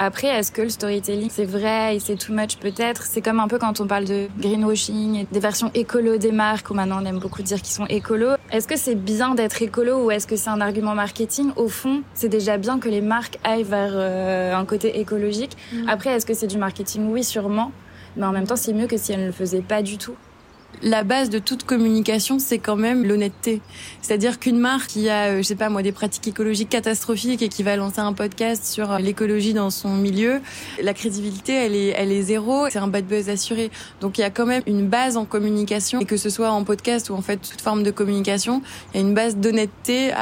Après, 0.00 0.28
est-ce 0.28 0.52
que 0.52 0.62
le 0.62 0.68
storytelling, 0.68 1.28
c'est 1.28 1.44
vrai 1.44 1.96
et 1.96 1.98
c'est 1.98 2.14
too 2.14 2.32
much 2.32 2.58
peut-être? 2.58 3.02
C'est 3.02 3.20
comme 3.20 3.40
un 3.40 3.48
peu 3.48 3.58
quand 3.58 3.80
on 3.80 3.88
parle 3.88 4.04
de 4.04 4.28
greenwashing 4.38 5.16
et 5.16 5.26
des 5.32 5.40
versions 5.40 5.72
écolo 5.74 6.18
des 6.18 6.30
marques, 6.30 6.70
où 6.70 6.74
maintenant 6.74 7.02
on 7.02 7.04
aime 7.04 7.18
beaucoup 7.18 7.42
dire 7.42 7.60
qu'ils 7.60 7.74
sont 7.74 7.86
écolos. 7.86 8.36
Est-ce 8.52 8.68
que 8.68 8.76
c'est 8.76 8.94
bien 8.94 9.34
d'être 9.34 9.60
écolo 9.60 10.04
ou 10.04 10.10
est-ce 10.12 10.28
que 10.28 10.36
c'est 10.36 10.50
un 10.50 10.60
argument 10.60 10.94
marketing? 10.94 11.50
Au 11.56 11.66
fond, 11.66 12.02
c'est 12.14 12.28
déjà 12.28 12.58
bien 12.58 12.78
que 12.78 12.88
les 12.88 13.00
marques 13.00 13.38
aillent 13.42 13.64
vers 13.64 13.90
euh, 13.92 14.54
un 14.54 14.64
côté 14.66 15.00
écologique. 15.00 15.56
Mm. 15.72 15.88
Après, 15.88 16.10
est-ce 16.10 16.26
que 16.26 16.34
c'est 16.34 16.46
du 16.46 16.58
marketing? 16.58 17.08
Oui, 17.10 17.24
sûrement. 17.24 17.72
Mais 18.18 18.26
en 18.26 18.32
même 18.32 18.46
temps, 18.46 18.56
c'est 18.56 18.72
mieux 18.72 18.88
que 18.88 18.96
si 18.96 19.12
elle 19.12 19.20
ne 19.20 19.26
le 19.26 19.32
faisait 19.32 19.62
pas 19.62 19.80
du 19.80 19.96
tout. 19.96 20.16
La 20.82 21.02
base 21.02 21.30
de 21.30 21.38
toute 21.38 21.64
communication, 21.64 22.38
c'est 22.38 22.58
quand 22.58 22.76
même 22.76 23.04
l'honnêteté. 23.04 23.60
C'est-à-dire 24.00 24.38
qu'une 24.38 24.58
marque 24.58 24.88
qui 24.88 25.08
a, 25.08 25.26
euh, 25.26 25.38
je 25.38 25.42
sais 25.42 25.56
pas 25.56 25.68
moi, 25.68 25.82
des 25.82 25.92
pratiques 25.92 26.28
écologiques 26.28 26.68
catastrophiques 26.68 27.42
et 27.42 27.48
qui 27.48 27.62
va 27.62 27.76
lancer 27.76 28.00
un 28.00 28.12
podcast 28.12 28.64
sur 28.64 28.92
euh, 28.92 28.98
l'écologie 28.98 29.54
dans 29.54 29.70
son 29.70 29.90
milieu, 29.90 30.40
la 30.82 30.94
crédibilité, 30.94 31.52
elle 31.52 31.74
est, 31.74 31.88
elle 31.96 32.12
est 32.12 32.22
zéro. 32.22 32.68
C'est 32.70 32.78
un 32.78 32.86
bad 32.86 33.06
buzz 33.06 33.28
assuré. 33.28 33.70
Donc 34.00 34.18
il 34.18 34.20
y 34.20 34.24
a 34.24 34.30
quand 34.30 34.46
même 34.46 34.62
une 34.66 34.86
base 34.86 35.16
en 35.16 35.24
communication, 35.24 36.00
et 36.00 36.04
que 36.04 36.16
ce 36.16 36.30
soit 36.30 36.50
en 36.50 36.64
podcast 36.64 37.10
ou 37.10 37.14
en 37.14 37.22
fait 37.22 37.38
toute 37.38 37.60
forme 37.60 37.82
de 37.82 37.90
communication, 37.90 38.62
il 38.94 39.00
y 39.00 39.04
a 39.04 39.06
une 39.06 39.14
base 39.14 39.36
d'honnêteté 39.36 40.12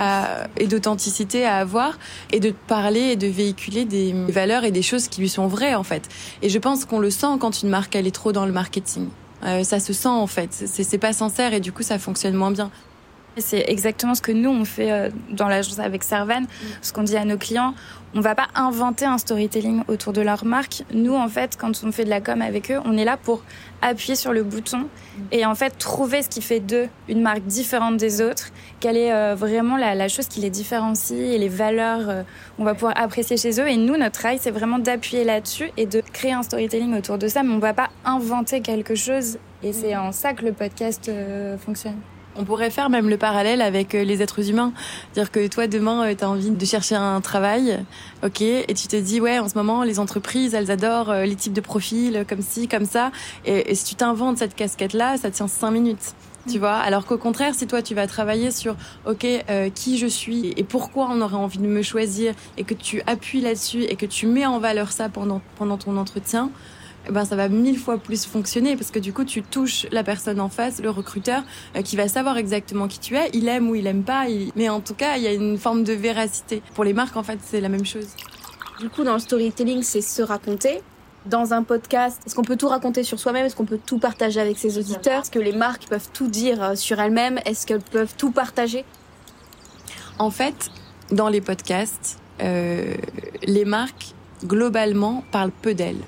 et 0.57 0.67
d'authenticité 0.67 1.45
à 1.45 1.57
avoir 1.57 1.99
et 2.33 2.41
de 2.41 2.53
parler 2.67 3.00
et 3.00 3.17
de 3.17 3.26
véhiculer 3.26 3.85
des 3.85 4.15
valeurs 4.29 4.65
et 4.65 4.71
des 4.71 4.83
choses 4.83 5.09
qui 5.09 5.21
lui 5.21 5.29
sont 5.29 5.47
vraies 5.47 5.75
en 5.75 5.83
fait. 5.83 6.09
Et 6.43 6.49
je 6.49 6.59
pense 6.59 6.85
qu'on 6.85 6.99
le 6.99 7.11
sent 7.11 7.38
quand 7.41 7.62
une 7.62 7.69
marque 7.69 7.95
elle 7.95 8.07
est 8.07 8.15
trop 8.15 8.33
dans 8.33 8.47
le 8.47 8.53
marketing. 8.53 9.09
Euh, 9.47 9.62
ça 9.62 9.81
se 9.81 9.93
sent 9.93 10.09
en 10.09 10.26
fait. 10.26 10.53
C'est 10.53 10.99
pas 10.99 11.12
sincère 11.12 11.55
et 11.55 11.61
du 11.61 11.73
coup 11.73 11.83
ça 11.83 11.99
fonctionne 11.99 12.35
moins 12.35 12.50
bien. 12.50 12.71
C'est 13.38 13.64
exactement 13.69 14.14
ce 14.14 14.23
que 14.23 14.33
nous 14.33 14.49
on 14.49 14.64
fait 14.64 14.90
euh, 14.90 15.11
dans 15.31 15.49
l'agence 15.49 15.78
avec 15.78 16.02
Servan. 16.02 16.43
Mm. 16.43 16.47
Ce 16.81 16.93
qu'on 16.93 17.02
dit 17.02 17.16
à 17.16 17.25
nos 17.25 17.37
clients, 17.37 17.75
on 18.14 18.21
va 18.21 18.35
pas 18.35 18.49
inventer 18.55 19.05
un 19.05 19.19
storytelling 19.19 19.83
autour 19.88 20.14
de 20.14 20.23
leur 20.23 20.47
marque. 20.47 20.85
Nous 20.95 21.14
en 21.14 21.28
fait, 21.28 21.57
quand 21.59 21.85
on 21.85 21.93
fait 21.93 22.05
de 22.05 22.11
la 22.11 22.23
com 22.23 22.40
avec 22.40 22.71
eux, 22.71 22.81
on 22.87 22.97
est 22.97 23.05
là 23.05 23.19
pour 23.19 23.43
appuyer 23.83 24.16
sur 24.16 24.33
le 24.33 24.43
bouton 24.43 24.78
mm. 24.78 25.23
et 25.33 25.45
en 25.45 25.55
fait 25.55 25.76
trouver 25.76 26.23
ce 26.23 26.31
qui 26.31 26.40
fait 26.40 26.61
d'eux 26.61 26.88
une 27.09 27.21
marque 27.21 27.45
différente 27.45 27.99
des 27.99 28.23
autres. 28.23 28.52
Quelle 28.81 28.97
est 28.97 29.12
euh, 29.12 29.35
vraiment 29.35 29.76
la, 29.76 30.09
chose 30.09 30.28
qui 30.28 30.40
les 30.40 30.50
différencie 30.50 31.35
et 31.35 31.37
les 31.37 31.49
valeurs 31.49 32.25
qu'on 32.57 32.64
va 32.64 32.73
pouvoir 32.73 32.95
apprécier 32.97 33.37
chez 33.37 33.61
eux. 33.61 33.69
Et 33.69 33.76
nous, 33.76 33.97
notre 33.97 34.19
travail, 34.19 34.38
c'est 34.40 34.50
vraiment 34.50 34.78
d'appuyer 34.78 35.25
là-dessus 35.25 35.71
et 35.76 35.85
de 35.85 36.00
créer 36.00 36.33
un 36.33 36.43
storytelling 36.43 36.97
autour 36.97 37.19
de 37.19 37.28
ça. 37.28 37.43
Mais 37.43 37.52
on 37.52 37.59
va 37.59 37.75
pas 37.75 37.90
inventer 38.05 38.61
quelque 38.61 38.95
chose. 38.95 39.38
Et 39.62 39.73
c'est 39.73 39.95
mm. 39.95 39.99
en 39.99 40.12
ça 40.12 40.33
que 40.33 40.45
le 40.45 40.52
podcast 40.52 41.11
fonctionne. 41.59 42.00
On 42.38 42.45
pourrait 42.45 42.71
faire 42.71 42.90
même 42.90 43.09
le 43.09 43.16
parallèle 43.16 43.62
avec 43.62 43.95
euh, 43.95 44.05
les 44.05 44.23
êtres 44.23 44.50
humains. 44.50 44.73
Dire 45.14 45.31
que 45.31 45.47
toi, 45.47 45.66
demain, 45.66 46.07
euh, 46.07 46.14
tu 46.14 46.25
as 46.25 46.28
envie 46.28 46.50
de 46.50 46.64
chercher 46.64 46.95
un 46.95 47.21
travail, 47.21 47.78
ok, 48.23 48.43
et 48.43 48.75
tu 48.75 48.88
te 48.88 48.97
dis, 48.97 49.21
ouais, 49.21 49.38
en 49.38 49.49
ce 49.49 49.55
moment, 49.55 49.83
les 49.83 49.99
entreprises, 49.99 50.55
elles 50.55 50.71
adorent 50.71 51.11
euh, 51.11 51.25
les 51.25 51.35
types 51.35 51.55
de 51.55 51.61
profils, 51.61 52.25
comme 52.28 52.43
ci, 52.43 52.69
comme 52.69 52.85
ça. 52.85 53.11
Et, 53.47 53.75
si 53.75 53.85
tu 53.85 53.95
t'inventes 53.95 54.38
cette 54.38 54.55
casquette-là, 54.55 55.16
ça 55.16 55.31
tient 55.31 55.49
cinq 55.49 55.71
minutes. 55.71 56.14
Tu 56.49 56.59
vois, 56.61 56.76
alors 56.76 57.07
qu'au 57.07 57.19
contraire, 57.19 57.55
si 57.55 57.66
toi 57.66 57.83
tu 57.83 57.97
vas 57.97 58.07
travailler 58.07 58.52
sur 58.52 58.76
OK, 59.05 59.26
qui 59.75 59.99
je 59.99 60.07
suis 60.07 60.55
et 60.57 60.62
pourquoi 60.62 61.09
on 61.11 61.21
aurait 61.21 61.35
envie 61.35 61.59
de 61.59 61.66
me 61.66 61.83
choisir 61.83 62.35
et 62.57 62.62
que 62.62 62.73
tu 62.73 63.02
appuies 63.09 63.40
là-dessus 63.40 63.83
et 63.83 63.97
que 63.97 64.07
tu 64.07 64.28
mets 64.28 64.47
en 64.47 64.61
valeur 64.61 64.93
ça 64.93 65.09
pendant 65.09 65.40
pendant 65.57 65.76
ton 65.76 65.97
entretien, 65.97 66.52
ben 67.11 67.25
ça 67.25 67.37
va 67.37 67.49
mille 67.49 67.79
fois 67.79 67.99
plus 67.99 68.27
fonctionner 68.27 68.77
parce 68.77 68.91
que 68.91 68.99
du 68.99 69.13
coup 69.13 69.25
tu 69.25 69.43
touches 69.43 69.87
la 69.91 70.03
personne 70.03 70.41
en 70.41 70.49
face, 70.49 70.81
le 70.81 70.91
recruteur, 70.91 71.43
euh, 71.77 71.83
qui 71.83 71.97
va 71.97 72.09
savoir 72.09 72.37
exactement 72.37 72.89
qui 72.89 72.99
tu 72.99 73.17
es. 73.17 73.31
Il 73.33 73.49
aime 73.49 73.69
ou 73.71 73.75
il 73.75 73.87
aime 73.87 74.03
pas, 74.03 74.27
mais 74.55 74.69
en 74.69 74.81
tout 74.81 74.95
cas 74.95 75.17
il 75.17 75.23
y 75.23 75.27
a 75.27 75.33
une 75.33 75.59
forme 75.59 75.85
de 75.85 75.93
véracité. 75.93 76.63
Pour 76.75 76.85
les 76.85 76.93
marques 76.93 77.17
en 77.17 77.23
fait 77.23 77.39
c'est 77.43 77.61
la 77.61 77.69
même 77.69 77.87
chose. 77.87 78.09
Du 78.81 78.89
coup 78.89 79.05
dans 79.05 79.15
le 79.15 79.19
storytelling 79.19 79.83
c'est 79.83 80.01
se 80.01 80.23
raconter. 80.23 80.81
Dans 81.27 81.53
un 81.53 81.65
podcast, 81.65 82.23
est-ce 82.25 82.37
qu'on 82.37 82.45
peut 82.45 82.57
tout 82.57 82.69
raconter 82.69 83.03
sur 83.03 83.19
soi-même? 83.19 83.45
Est-ce 83.47 83.57
qu'on 83.57 83.65
peut 83.65 83.81
tout 83.85 83.99
partager 83.99 84.41
avec 84.41 84.59
ses 84.59 84.79
auditeurs? 84.79 85.23
Est-ce 85.23 85.31
que 85.33 85.41
les 85.41 85.53
marques 85.53 85.89
peuvent 85.89 86.09
tout 86.13 86.29
dire 86.29 86.63
euh, 86.63 86.75
sur 86.77 87.01
elles-mêmes? 87.01 87.41
Est-ce 87.45 87.67
qu'elles 87.67 87.81
peuvent 87.81 88.15
tout 88.17 88.31
partager? 88.31 88.85
En 90.21 90.31
fait, 90.31 90.71
dans 91.11 91.29
les 91.29 91.41
podcasts, 91.41 92.21
euh, 92.43 92.95
les 93.43 93.65
marques 93.65 94.15
globalement 94.45 95.25
parlent 95.31 95.52
peu 95.62 95.75
d'elles. 95.75 96.02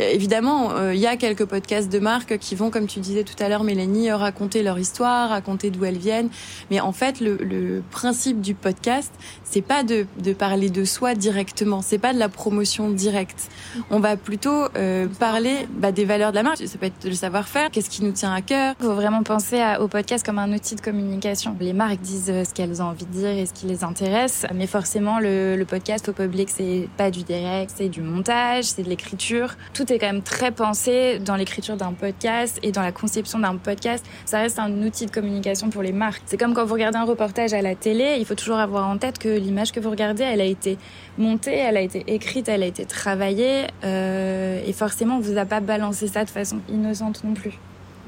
Euh, 0.00 0.10
évidemment, 0.10 0.70
il 0.76 0.82
euh, 0.82 0.94
y 0.94 1.06
a 1.06 1.16
quelques 1.16 1.44
podcasts 1.44 1.90
de 1.90 1.98
marques 1.98 2.38
qui 2.38 2.54
vont, 2.54 2.70
comme 2.70 2.86
tu 2.86 3.00
disais 3.00 3.24
tout 3.24 3.40
à 3.42 3.48
l'heure, 3.48 3.64
Mélanie, 3.64 4.10
euh, 4.10 4.16
raconter 4.16 4.62
leur 4.62 4.78
histoire, 4.78 5.30
raconter 5.30 5.70
d'où 5.70 5.84
elles 5.84 5.98
viennent. 5.98 6.28
Mais 6.70 6.80
en 6.80 6.92
fait, 6.92 7.20
le, 7.20 7.36
le 7.36 7.82
principe 7.90 8.40
du 8.40 8.54
podcast, 8.54 9.12
c'est 9.44 9.62
pas 9.62 9.82
de, 9.82 10.06
de, 10.22 10.32
parler 10.32 10.70
de 10.70 10.84
soi 10.84 11.14
directement. 11.14 11.82
C'est 11.82 11.98
pas 11.98 12.12
de 12.12 12.18
la 12.18 12.28
promotion 12.28 12.90
directe. 12.90 13.48
On 13.90 14.00
va 14.00 14.16
plutôt 14.16 14.64
euh, 14.76 15.06
parler 15.18 15.68
bah, 15.70 15.92
des 15.92 16.04
valeurs 16.04 16.30
de 16.30 16.36
la 16.36 16.42
marque. 16.42 16.58
Ça 16.66 16.78
peut 16.78 16.86
être 16.86 17.04
le 17.04 17.12
savoir-faire. 17.12 17.70
Qu'est-ce 17.70 17.90
qui 17.90 18.02
nous 18.02 18.12
tient 18.12 18.32
à 18.32 18.42
cœur 18.42 18.74
Il 18.80 18.86
faut 18.86 18.94
vraiment 18.94 19.22
penser 19.22 19.62
au 19.80 19.88
podcast 19.88 20.24
comme 20.24 20.38
un 20.38 20.52
outil 20.52 20.74
de 20.74 20.80
communication. 20.80 21.56
Les 21.60 21.72
marques 21.72 22.00
disent 22.00 22.26
ce 22.26 22.54
qu'elles 22.54 22.82
ont 22.82 22.86
envie 22.86 23.06
de 23.06 23.12
dire 23.12 23.30
et 23.30 23.46
ce 23.46 23.52
qui 23.52 23.66
les 23.66 23.84
intéresse. 23.84 24.46
Mais 24.54 24.66
forcément, 24.66 25.20
le, 25.20 25.56
le 25.56 25.64
podcast 25.64 26.08
au 26.08 26.12
public, 26.12 26.48
c'est 26.50 26.88
pas 26.96 27.10
du 27.10 27.22
direct, 27.22 27.73
c'est 27.74 27.88
du 27.88 28.00
montage, 28.00 28.64
c'est 28.64 28.82
de 28.82 28.88
l'écriture. 28.88 29.54
Tout 29.72 29.92
est 29.92 29.98
quand 29.98 30.06
même 30.06 30.22
très 30.22 30.50
pensé 30.50 31.18
dans 31.18 31.36
l'écriture 31.36 31.76
d'un 31.76 31.92
podcast 31.92 32.58
et 32.62 32.72
dans 32.72 32.82
la 32.82 32.92
conception 32.92 33.38
d'un 33.38 33.56
podcast. 33.56 34.04
Ça 34.24 34.38
reste 34.38 34.58
un 34.58 34.70
outil 34.82 35.06
de 35.06 35.10
communication 35.10 35.70
pour 35.70 35.82
les 35.82 35.92
marques. 35.92 36.22
C'est 36.26 36.36
comme 36.36 36.54
quand 36.54 36.64
vous 36.64 36.74
regardez 36.74 36.98
un 36.98 37.04
reportage 37.04 37.52
à 37.52 37.62
la 37.62 37.74
télé, 37.74 38.16
il 38.18 38.24
faut 38.24 38.34
toujours 38.34 38.58
avoir 38.58 38.88
en 38.88 38.98
tête 38.98 39.18
que 39.18 39.28
l'image 39.28 39.72
que 39.72 39.80
vous 39.80 39.90
regardez, 39.90 40.22
elle 40.22 40.40
a 40.40 40.44
été 40.44 40.78
montée, 41.18 41.56
elle 41.56 41.76
a 41.76 41.80
été 41.80 42.04
écrite, 42.06 42.48
elle 42.48 42.62
a 42.62 42.66
été 42.66 42.84
travaillée, 42.84 43.66
euh, 43.84 44.62
et 44.66 44.72
forcément, 44.72 45.16
on 45.16 45.20
vous 45.20 45.38
a 45.38 45.44
pas 45.44 45.60
balancé 45.60 46.08
ça 46.08 46.24
de 46.24 46.30
façon 46.30 46.58
innocente 46.68 47.24
non 47.24 47.34
plus. 47.34 47.58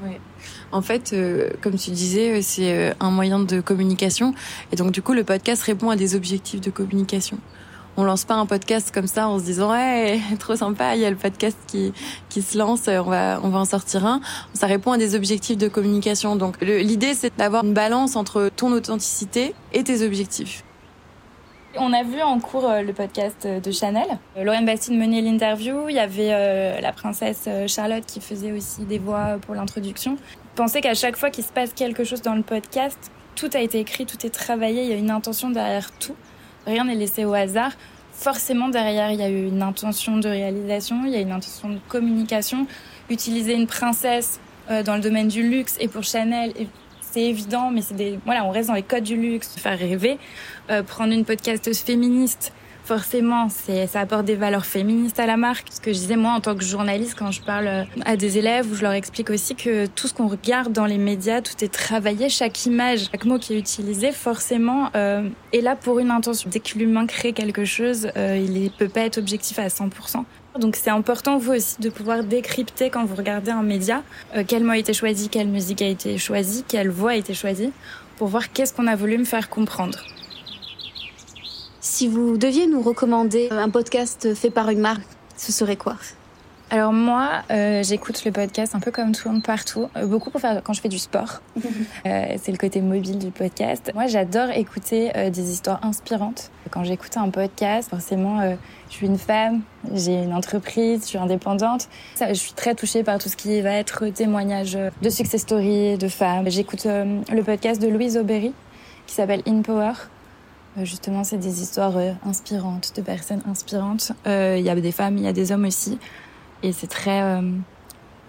Ouais. 0.03 0.19
En 0.71 0.81
fait, 0.81 1.11
euh, 1.13 1.49
comme 1.61 1.75
tu 1.75 1.91
disais, 1.91 2.41
c'est 2.41 2.71
euh, 2.71 2.93
un 2.99 3.09
moyen 3.09 3.39
de 3.39 3.61
communication. 3.61 4.33
Et 4.71 4.75
donc, 4.75 4.91
du 4.91 5.01
coup, 5.01 5.13
le 5.13 5.23
podcast 5.23 5.63
répond 5.63 5.89
à 5.89 5.95
des 5.95 6.15
objectifs 6.15 6.61
de 6.61 6.69
communication 6.69 7.39
on 7.97 8.03
lance 8.03 8.25
pas 8.25 8.35
un 8.35 8.45
podcast 8.45 8.91
comme 8.93 9.07
ça 9.07 9.27
en 9.27 9.39
se 9.39 9.43
disant 9.43 9.71
ouais 9.71 10.19
trop 10.39 10.55
sympa 10.55 10.95
il 10.95 11.01
y 11.01 11.05
a 11.05 11.09
le 11.09 11.15
podcast 11.15 11.57
qui 11.67 11.91
qui 12.29 12.41
se 12.41 12.57
lance 12.57 12.87
on 12.87 13.01
va 13.03 13.39
on 13.43 13.49
va 13.49 13.59
en 13.59 13.65
sortir 13.65 14.05
un 14.05 14.21
ça 14.53 14.67
répond 14.67 14.91
à 14.91 14.97
des 14.97 15.15
objectifs 15.15 15.57
de 15.57 15.67
communication 15.67 16.35
donc 16.35 16.61
l'idée 16.61 17.13
c'est 17.13 17.35
d'avoir 17.37 17.65
une 17.65 17.73
balance 17.73 18.15
entre 18.15 18.49
ton 18.55 18.71
authenticité 18.71 19.53
et 19.73 19.83
tes 19.83 20.05
objectifs 20.05 20.63
on 21.79 21.93
a 21.93 22.03
vu 22.03 22.21
en 22.21 22.39
cours 22.39 22.67
euh, 22.67 22.81
le 22.81 22.91
podcast 22.91 23.45
de 23.45 23.71
Chanel. 23.71 24.07
Euh, 24.35 24.43
Lorraine 24.43 24.65
Bastide 24.65 24.97
menait 24.97 25.21
l'interview. 25.21 25.89
Il 25.89 25.95
y 25.95 25.99
avait 25.99 26.29
euh, 26.31 26.81
la 26.81 26.91
princesse 26.91 27.47
Charlotte 27.67 28.03
qui 28.05 28.19
faisait 28.19 28.51
aussi 28.51 28.83
des 28.85 28.97
voix 28.97 29.37
pour 29.45 29.53
l'introduction. 29.53 30.17
Pensez 30.55 30.81
qu'à 30.81 30.95
chaque 30.95 31.17
fois 31.17 31.29
qu'il 31.29 31.43
se 31.43 31.51
passe 31.51 31.73
quelque 31.73 32.03
chose 32.03 32.23
dans 32.23 32.33
le 32.33 32.41
podcast, 32.41 33.11
tout 33.35 33.49
a 33.53 33.59
été 33.59 33.79
écrit, 33.79 34.07
tout 34.07 34.25
est 34.25 34.31
travaillé, 34.31 34.83
il 34.83 34.89
y 34.89 34.93
a 34.93 34.95
une 34.95 35.11
intention 35.11 35.51
derrière 35.51 35.91
tout? 35.99 36.15
Rien 36.67 36.85
n'est 36.85 36.95
laissé 36.95 37.25
au 37.25 37.33
hasard. 37.33 37.71
Forcément, 38.13 38.69
derrière, 38.69 39.11
il 39.11 39.19
y 39.19 39.23
a 39.23 39.29
eu 39.29 39.47
une 39.47 39.61
intention 39.61 40.17
de 40.17 40.27
réalisation, 40.27 41.03
il 41.05 41.11
y 41.11 41.15
a 41.15 41.21
une 41.21 41.31
intention 41.31 41.69
de 41.69 41.79
communication. 41.87 42.67
Utiliser 43.09 43.53
une 43.53 43.67
princesse 43.67 44.39
euh, 44.69 44.83
dans 44.83 44.95
le 44.95 45.01
domaine 45.01 45.27
du 45.27 45.47
luxe 45.49 45.77
et 45.79 45.87
pour 45.87 46.03
Chanel, 46.03 46.53
c'est 47.01 47.23
évident, 47.23 47.71
mais 47.71 47.81
c'est 47.81 47.95
des, 47.95 48.19
voilà, 48.25 48.43
on 48.43 48.51
reste 48.51 48.67
dans 48.67 48.75
les 48.75 48.83
codes 48.83 49.03
du 49.03 49.15
luxe, 49.15 49.55
faire 49.57 49.79
rêver. 49.79 50.17
Euh, 50.69 50.83
prendre 50.83 51.13
une 51.13 51.25
podcasteuse 51.25 51.79
féministe 51.79 52.51
forcément, 52.87 53.49
c'est, 53.49 53.85
ça 53.85 53.99
apporte 53.99 54.23
des 54.23 54.35
valeurs 54.35 54.65
féministes 54.65 55.19
à 55.19 55.25
la 55.25 55.35
marque. 55.35 55.67
Ce 55.71 55.81
que 55.81 55.91
je 55.91 55.97
disais 55.97 56.15
moi 56.15 56.31
en 56.31 56.39
tant 56.39 56.55
que 56.55 56.63
journaliste 56.63 57.15
quand 57.19 57.31
je 57.31 57.41
parle 57.41 57.85
à 58.05 58.15
des 58.15 58.37
élèves, 58.37 58.71
où 58.71 58.75
je 58.75 58.81
leur 58.81 58.93
explique 58.93 59.29
aussi 59.29 59.55
que 59.55 59.87
tout 59.87 60.07
ce 60.07 60.13
qu'on 60.13 60.27
regarde 60.27 60.71
dans 60.71 60.85
les 60.85 60.97
médias, 60.97 61.41
tout 61.41 61.61
est 61.61 61.71
travaillé, 61.71 62.29
chaque 62.29 62.65
image, 62.65 63.09
chaque 63.11 63.25
mot 63.25 63.39
qui 63.39 63.53
est 63.53 63.59
utilisé, 63.59 64.13
forcément, 64.13 64.89
euh, 64.95 65.27
est 65.51 65.59
là 65.59 65.75
pour 65.75 65.99
une 65.99 66.11
intention. 66.11 66.49
Dès 66.49 66.61
que 66.61 66.77
l'humain 66.79 67.05
crée 67.07 67.33
quelque 67.33 67.65
chose, 67.65 68.09
euh, 68.15 68.37
il 68.41 68.63
ne 68.63 68.69
peut 68.69 68.87
pas 68.87 69.01
être 69.01 69.17
objectif 69.17 69.59
à 69.59 69.67
100%. 69.67 70.23
Donc 70.57 70.77
c'est 70.77 70.89
important 70.89 71.37
vous 71.37 71.51
aussi 71.51 71.79
de 71.81 71.89
pouvoir 71.89 72.23
décrypter 72.23 72.89
quand 72.89 73.05
vous 73.05 73.15
regardez 73.15 73.51
un 73.51 73.61
média 73.61 74.01
euh, 74.35 74.43
quel 74.47 74.63
mot 74.63 74.71
a 74.71 74.77
été 74.77 74.93
choisi, 74.93 75.29
quelle 75.29 75.49
musique 75.49 75.81
a 75.81 75.87
été 75.87 76.17
choisie, 76.17 76.63
quelle 76.67 76.89
voix 76.89 77.11
a 77.11 77.15
été 77.15 77.33
choisie, 77.33 77.71
pour 78.15 78.29
voir 78.29 78.51
qu'est-ce 78.53 78.73
qu'on 78.73 78.87
a 78.87 78.95
voulu 78.95 79.17
me 79.17 79.25
faire 79.25 79.49
comprendre. 79.49 79.99
Si 81.79 82.07
vous 82.07 82.37
deviez 82.37 82.65
nous 82.65 82.81
recommander 82.81 83.49
un 83.51 83.69
podcast 83.69 84.33
fait 84.33 84.49
par 84.49 84.69
une 84.69 84.79
marque, 84.79 85.03
ce 85.37 85.51
serait 85.51 85.75
quoi? 85.75 85.95
Alors 86.69 86.91
moi, 86.91 87.43
euh, 87.49 87.81
j'écoute 87.81 88.25
le 88.25 88.31
podcast 88.31 88.75
un 88.75 88.79
peu 88.79 88.91
comme 88.91 89.13
tout 89.13 89.29
le 89.29 89.35
monde 89.35 89.43
partout, 89.43 89.87
euh, 89.95 90.05
beaucoup 90.05 90.31
pour 90.31 90.41
faire 90.41 90.61
quand 90.63 90.73
je 90.73 90.81
fais 90.81 90.89
du 90.89 90.97
sport. 90.97 91.41
euh, 92.05 92.35
c'est 92.41 92.51
le 92.51 92.57
côté 92.57 92.81
mobile 92.81 93.19
du 93.19 93.31
podcast. 93.31 93.91
Moi, 93.93 94.07
j'adore 94.07 94.49
écouter 94.49 95.11
des 95.31 95.51
histoires 95.51 95.79
inspirantes. 95.85 96.51
Quand 96.71 96.83
j'écoute 96.83 97.15
un 97.15 97.29
podcast, 97.29 97.89
forcément, 97.89 98.41
je 98.89 98.93
suis 98.93 99.05
une 99.05 99.17
femme, 99.17 99.61
j'ai 99.93 100.23
une 100.23 100.33
entreprise, 100.33 101.03
je 101.03 101.07
suis 101.07 101.17
indépendante. 101.17 101.87
Ça, 102.15 102.29
je 102.29 102.39
suis 102.39 102.53
très 102.53 102.75
touchée 102.75 103.03
par 103.03 103.19
tout 103.19 103.29
ce 103.29 103.37
qui 103.37 103.61
va 103.61 103.71
être 103.71 104.07
témoignage 104.07 104.77
de 105.01 105.09
success 105.09 105.41
story 105.41 105.97
de 105.97 106.07
femmes. 106.09 106.49
J'écoute 106.49 106.85
le 106.85 107.41
podcast 107.43 107.81
de 107.81 107.87
Louise 107.87 108.17
Aubéry 108.17 108.51
qui 109.05 109.15
s'appelle 109.15 109.41
In 109.47 109.61
Power. 109.61 109.93
Euh, 110.77 110.85
justement, 110.85 111.23
c'est 111.23 111.37
des 111.37 111.61
histoires 111.61 111.97
euh, 111.97 112.11
inspirantes, 112.25 112.93
de 112.95 113.01
personnes 113.01 113.41
inspirantes. 113.49 114.11
Euh, 114.27 114.55
il 114.57 114.65
y 114.65 114.69
a 114.69 114.75
des 114.75 114.91
femmes, 114.91 115.17
il 115.17 115.23
y 115.23 115.27
a 115.27 115.33
des 115.33 115.51
hommes 115.51 115.65
aussi. 115.65 115.97
Et 116.63 116.71
c'est 116.71 116.87
très 116.87 117.21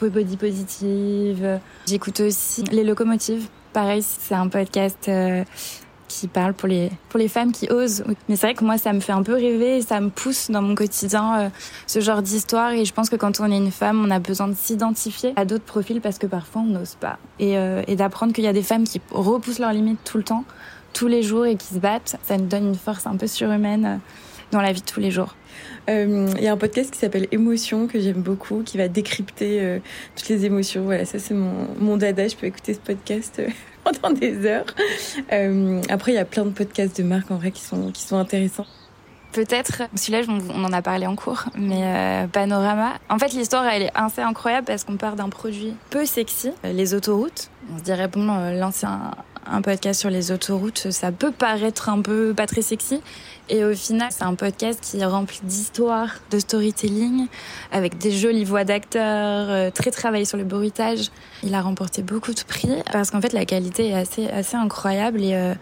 body 0.00 0.36
positive. 0.36 1.60
J'écoute 1.86 2.20
aussi 2.20 2.62
Les 2.64 2.84
Locomotives. 2.84 3.48
Pareil, 3.72 4.02
c'est 4.02 4.34
un 4.34 4.48
podcast 4.48 5.10
qui 6.08 6.28
parle 6.28 6.52
pour 6.52 6.68
les 6.68 6.90
pour 7.08 7.18
les 7.18 7.28
femmes 7.28 7.52
qui 7.52 7.70
osent. 7.70 8.04
Mais 8.28 8.36
c'est 8.36 8.48
vrai 8.48 8.54
que 8.54 8.64
moi 8.64 8.76
ça 8.76 8.92
me 8.92 9.00
fait 9.00 9.12
un 9.12 9.22
peu 9.22 9.32
rêver, 9.32 9.78
et 9.78 9.82
ça 9.82 10.00
me 10.00 10.10
pousse 10.10 10.50
dans 10.50 10.60
mon 10.60 10.74
quotidien 10.74 11.50
ce 11.86 12.00
genre 12.00 12.20
d'histoire 12.20 12.72
et 12.72 12.84
je 12.84 12.92
pense 12.92 13.08
que 13.08 13.16
quand 13.16 13.40
on 13.40 13.50
est 13.50 13.56
une 13.56 13.70
femme, 13.70 14.04
on 14.04 14.10
a 14.10 14.18
besoin 14.18 14.48
de 14.48 14.54
s'identifier 14.54 15.32
à 15.36 15.46
d'autres 15.46 15.64
profils 15.64 16.02
parce 16.02 16.18
que 16.18 16.26
parfois 16.26 16.60
on 16.60 16.66
n'ose 16.66 16.96
pas 16.96 17.18
et 17.38 17.96
d'apprendre 17.96 18.34
qu'il 18.34 18.44
y 18.44 18.48
a 18.48 18.52
des 18.52 18.62
femmes 18.62 18.84
qui 18.84 19.00
repoussent 19.10 19.58
leurs 19.58 19.72
limites 19.72 20.04
tout 20.04 20.18
le 20.18 20.24
temps, 20.24 20.44
tous 20.98 21.06
les 21.06 21.22
jours 21.22 21.46
et 21.46 21.56
qui 21.56 21.68
se 21.74 21.78
battent, 21.78 22.16
ça 22.22 22.36
nous 22.36 22.46
donne 22.46 22.68
une 22.68 22.74
force 22.74 23.06
un 23.06 23.16
peu 23.16 23.26
surhumaine 23.26 23.84
euh, 23.84 23.96
dans 24.50 24.60
la 24.60 24.72
vie 24.72 24.80
de 24.80 24.86
tous 24.86 25.00
les 25.00 25.10
jours. 25.10 25.36
Il 25.88 26.40
y 26.40 26.46
a 26.46 26.52
un 26.52 26.56
podcast 26.58 26.90
qui 26.90 26.98
s'appelle 26.98 27.28
Émotion 27.32 27.86
que 27.86 27.98
j'aime 27.98 28.20
beaucoup, 28.20 28.62
qui 28.62 28.76
va 28.76 28.88
décrypter 28.88 29.80
toutes 30.14 30.28
les 30.28 30.44
émotions. 30.44 30.84
Voilà, 30.84 31.06
ça 31.06 31.18
c'est 31.18 31.32
mon, 31.32 31.66
mon 31.78 31.96
dada. 31.96 32.28
Je 32.28 32.36
peux 32.36 32.46
écouter 32.46 32.74
ce 32.74 32.78
podcast 32.78 33.40
pendant 33.84 34.14
des 34.14 34.46
heures. 34.46 34.66
Euh, 35.32 35.80
après, 35.88 36.12
il 36.12 36.16
y 36.16 36.18
a 36.18 36.24
plein 36.24 36.44
de 36.44 36.50
podcasts 36.50 36.98
de 36.98 37.02
marque 37.04 37.30
en 37.30 37.36
vrai 37.36 37.50
qui 37.50 37.62
sont, 37.62 37.90
qui 37.90 38.02
sont 38.02 38.16
intéressants. 38.16 38.66
Peut-être, 39.32 39.82
celui-là, 39.94 40.22
on 40.28 40.64
en 40.64 40.72
a 40.72 40.80
parlé 40.80 41.06
en 41.06 41.14
cours, 41.14 41.44
mais 41.54 41.82
euh, 41.82 42.26
Panorama. 42.26 42.94
En 43.10 43.18
fait, 43.18 43.32
l'histoire, 43.34 43.66
elle 43.66 43.82
est 43.82 43.92
assez 43.94 44.22
incroyable 44.22 44.66
parce 44.66 44.84
qu'on 44.84 44.96
part 44.96 45.16
d'un 45.16 45.28
produit 45.28 45.74
peu 45.90 46.06
sexy, 46.06 46.50
euh, 46.64 46.72
les 46.72 46.94
autoroutes. 46.94 47.50
On 47.72 47.78
se 47.78 47.82
dirait, 47.82 48.08
bon, 48.08 48.26
lancer 48.58 48.86
un, 49.50 49.62
podcast 49.62 50.00
sur 50.00 50.10
les 50.10 50.32
autoroutes, 50.32 50.90
ça 50.90 51.12
peut 51.12 51.32
paraître 51.32 51.88
un 51.88 52.02
peu 52.02 52.34
pas 52.34 52.46
très 52.46 52.62
sexy. 52.62 53.00
Et 53.48 53.64
au 53.64 53.74
final, 53.74 54.08
c'est 54.10 54.24
un 54.24 54.34
podcast 54.34 54.78
qui 54.82 54.98
est 54.98 55.04
rempli 55.06 55.40
d'histoires, 55.42 56.16
de 56.30 56.38
storytelling, 56.38 57.26
avec 57.72 57.96
des 57.96 58.10
jolies 58.10 58.44
voix 58.44 58.64
d'acteurs, 58.64 59.46
euh, 59.48 59.70
très 59.70 59.90
travaillé 59.90 60.24
sur 60.24 60.36
le 60.36 60.44
bruitage. 60.44 61.08
Il 61.42 61.54
a 61.54 61.62
remporté 61.62 62.02
beaucoup 62.02 62.34
de 62.34 62.42
prix 62.42 62.70
parce 62.92 63.10
qu'en 63.10 63.20
fait, 63.20 63.32
la 63.32 63.46
qualité 63.46 63.88
est 63.88 63.94
assez, 63.94 64.28
assez 64.28 64.56
incroyable 64.56 65.22
et 65.22 65.34
euh, 65.34 65.54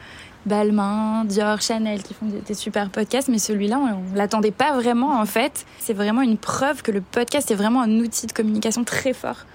Balmain, 0.47 1.25
Dior, 1.25 1.61
Chanel 1.61 2.02
qui 2.02 2.14
font 2.14 2.26
des, 2.26 2.55
super 2.55 2.90
podcasts, 2.90 3.28
mais 3.28 3.38
celui-là, 3.38 3.78
on, 3.78 4.12
on 4.12 4.16
l'attendait 4.16 4.50
pas 4.50 4.73
vraiment 4.73 5.21
en 5.21 5.26
fait. 5.26 5.64
C'est 5.78 5.95
vraiment 5.95 6.23
une 6.23 6.38
preuve 6.38 6.83
que 6.83 6.90
le 6.90 7.00
podcast 7.00 7.50
est 7.50 7.57
vraiment 7.57 7.83
un 7.83 8.00
outil 8.00 8.26
de 8.26 8.33
communication 8.33 8.83
très 8.83 9.12
fort. 9.12 9.47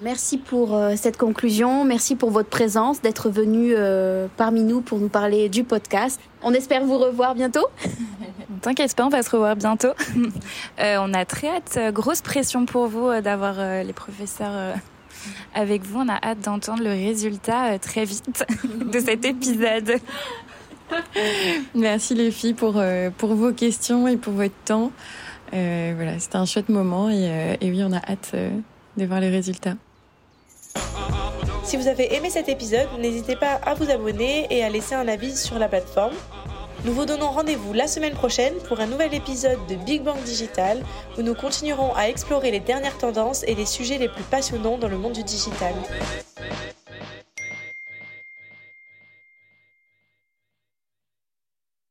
Merci 0.00 0.38
pour 0.38 0.76
euh, 0.76 0.94
cette 0.94 1.16
conclusion, 1.16 1.84
merci 1.84 2.14
pour 2.14 2.30
votre 2.30 2.48
présence, 2.48 3.02
d'être 3.02 3.30
venu 3.30 3.72
euh, 3.74 4.28
parmi 4.36 4.62
nous 4.62 4.80
pour 4.80 5.00
nous 5.00 5.08
parler 5.08 5.48
du 5.48 5.64
podcast. 5.64 6.20
On 6.40 6.54
espère 6.54 6.84
vous 6.84 6.98
revoir 6.98 7.34
bientôt. 7.34 7.66
T'inquiète 8.60 8.94
pas, 8.94 9.06
on 9.06 9.08
va 9.08 9.24
se 9.24 9.30
revoir 9.30 9.56
bientôt. 9.56 9.92
Euh, 10.78 10.98
on 11.00 11.12
a 11.12 11.24
très 11.24 11.48
hâte, 11.48 11.92
grosse 11.92 12.22
pression 12.22 12.64
pour 12.64 12.86
vous 12.86 13.20
d'avoir 13.20 13.56
les 13.82 13.92
professeurs 13.92 14.76
avec 15.52 15.84
vous. 15.84 15.98
On 15.98 16.08
a 16.08 16.14
hâte 16.22 16.40
d'entendre 16.42 16.84
le 16.84 16.90
résultat 16.90 17.80
très 17.80 18.04
vite 18.04 18.46
de 18.92 19.00
cet 19.00 19.24
épisode. 19.24 19.94
Merci 21.74 22.14
les 22.14 22.30
filles 22.30 22.54
pour, 22.54 22.80
pour 23.16 23.34
vos 23.34 23.52
questions 23.52 24.06
et 24.06 24.16
pour 24.16 24.34
votre 24.34 24.54
temps. 24.64 24.92
voilà, 25.50 26.20
c'était 26.20 26.36
un 26.36 26.44
chouette 26.44 26.68
moment 26.68 27.10
et, 27.10 27.56
et 27.60 27.70
oui, 27.70 27.82
on 27.82 27.92
a 27.92 27.98
hâte 27.98 28.36
de 28.96 29.04
voir 29.04 29.18
les 29.18 29.30
résultats. 29.30 29.74
Si 31.68 31.76
vous 31.76 31.86
avez 31.86 32.14
aimé 32.14 32.30
cet 32.30 32.48
épisode, 32.48 32.88
n'hésitez 32.98 33.36
pas 33.36 33.60
à 33.62 33.74
vous 33.74 33.90
abonner 33.90 34.46
et 34.48 34.64
à 34.64 34.70
laisser 34.70 34.94
un 34.94 35.06
avis 35.06 35.36
sur 35.36 35.58
la 35.58 35.68
plateforme. 35.68 36.14
Nous 36.86 36.94
vous 36.94 37.04
donnons 37.04 37.28
rendez-vous 37.28 37.74
la 37.74 37.86
semaine 37.86 38.14
prochaine 38.14 38.54
pour 38.66 38.80
un 38.80 38.86
nouvel 38.86 39.12
épisode 39.12 39.58
de 39.68 39.74
Big 39.74 40.02
Bang 40.02 40.16
Digital 40.22 40.82
où 41.18 41.20
nous 41.20 41.34
continuerons 41.34 41.94
à 41.94 42.08
explorer 42.08 42.52
les 42.52 42.60
dernières 42.60 42.96
tendances 42.96 43.44
et 43.46 43.54
les 43.54 43.66
sujets 43.66 43.98
les 43.98 44.08
plus 44.08 44.22
passionnants 44.22 44.78
dans 44.78 44.88
le 44.88 44.96
monde 44.96 45.12
du 45.12 45.22
digital. 45.22 45.74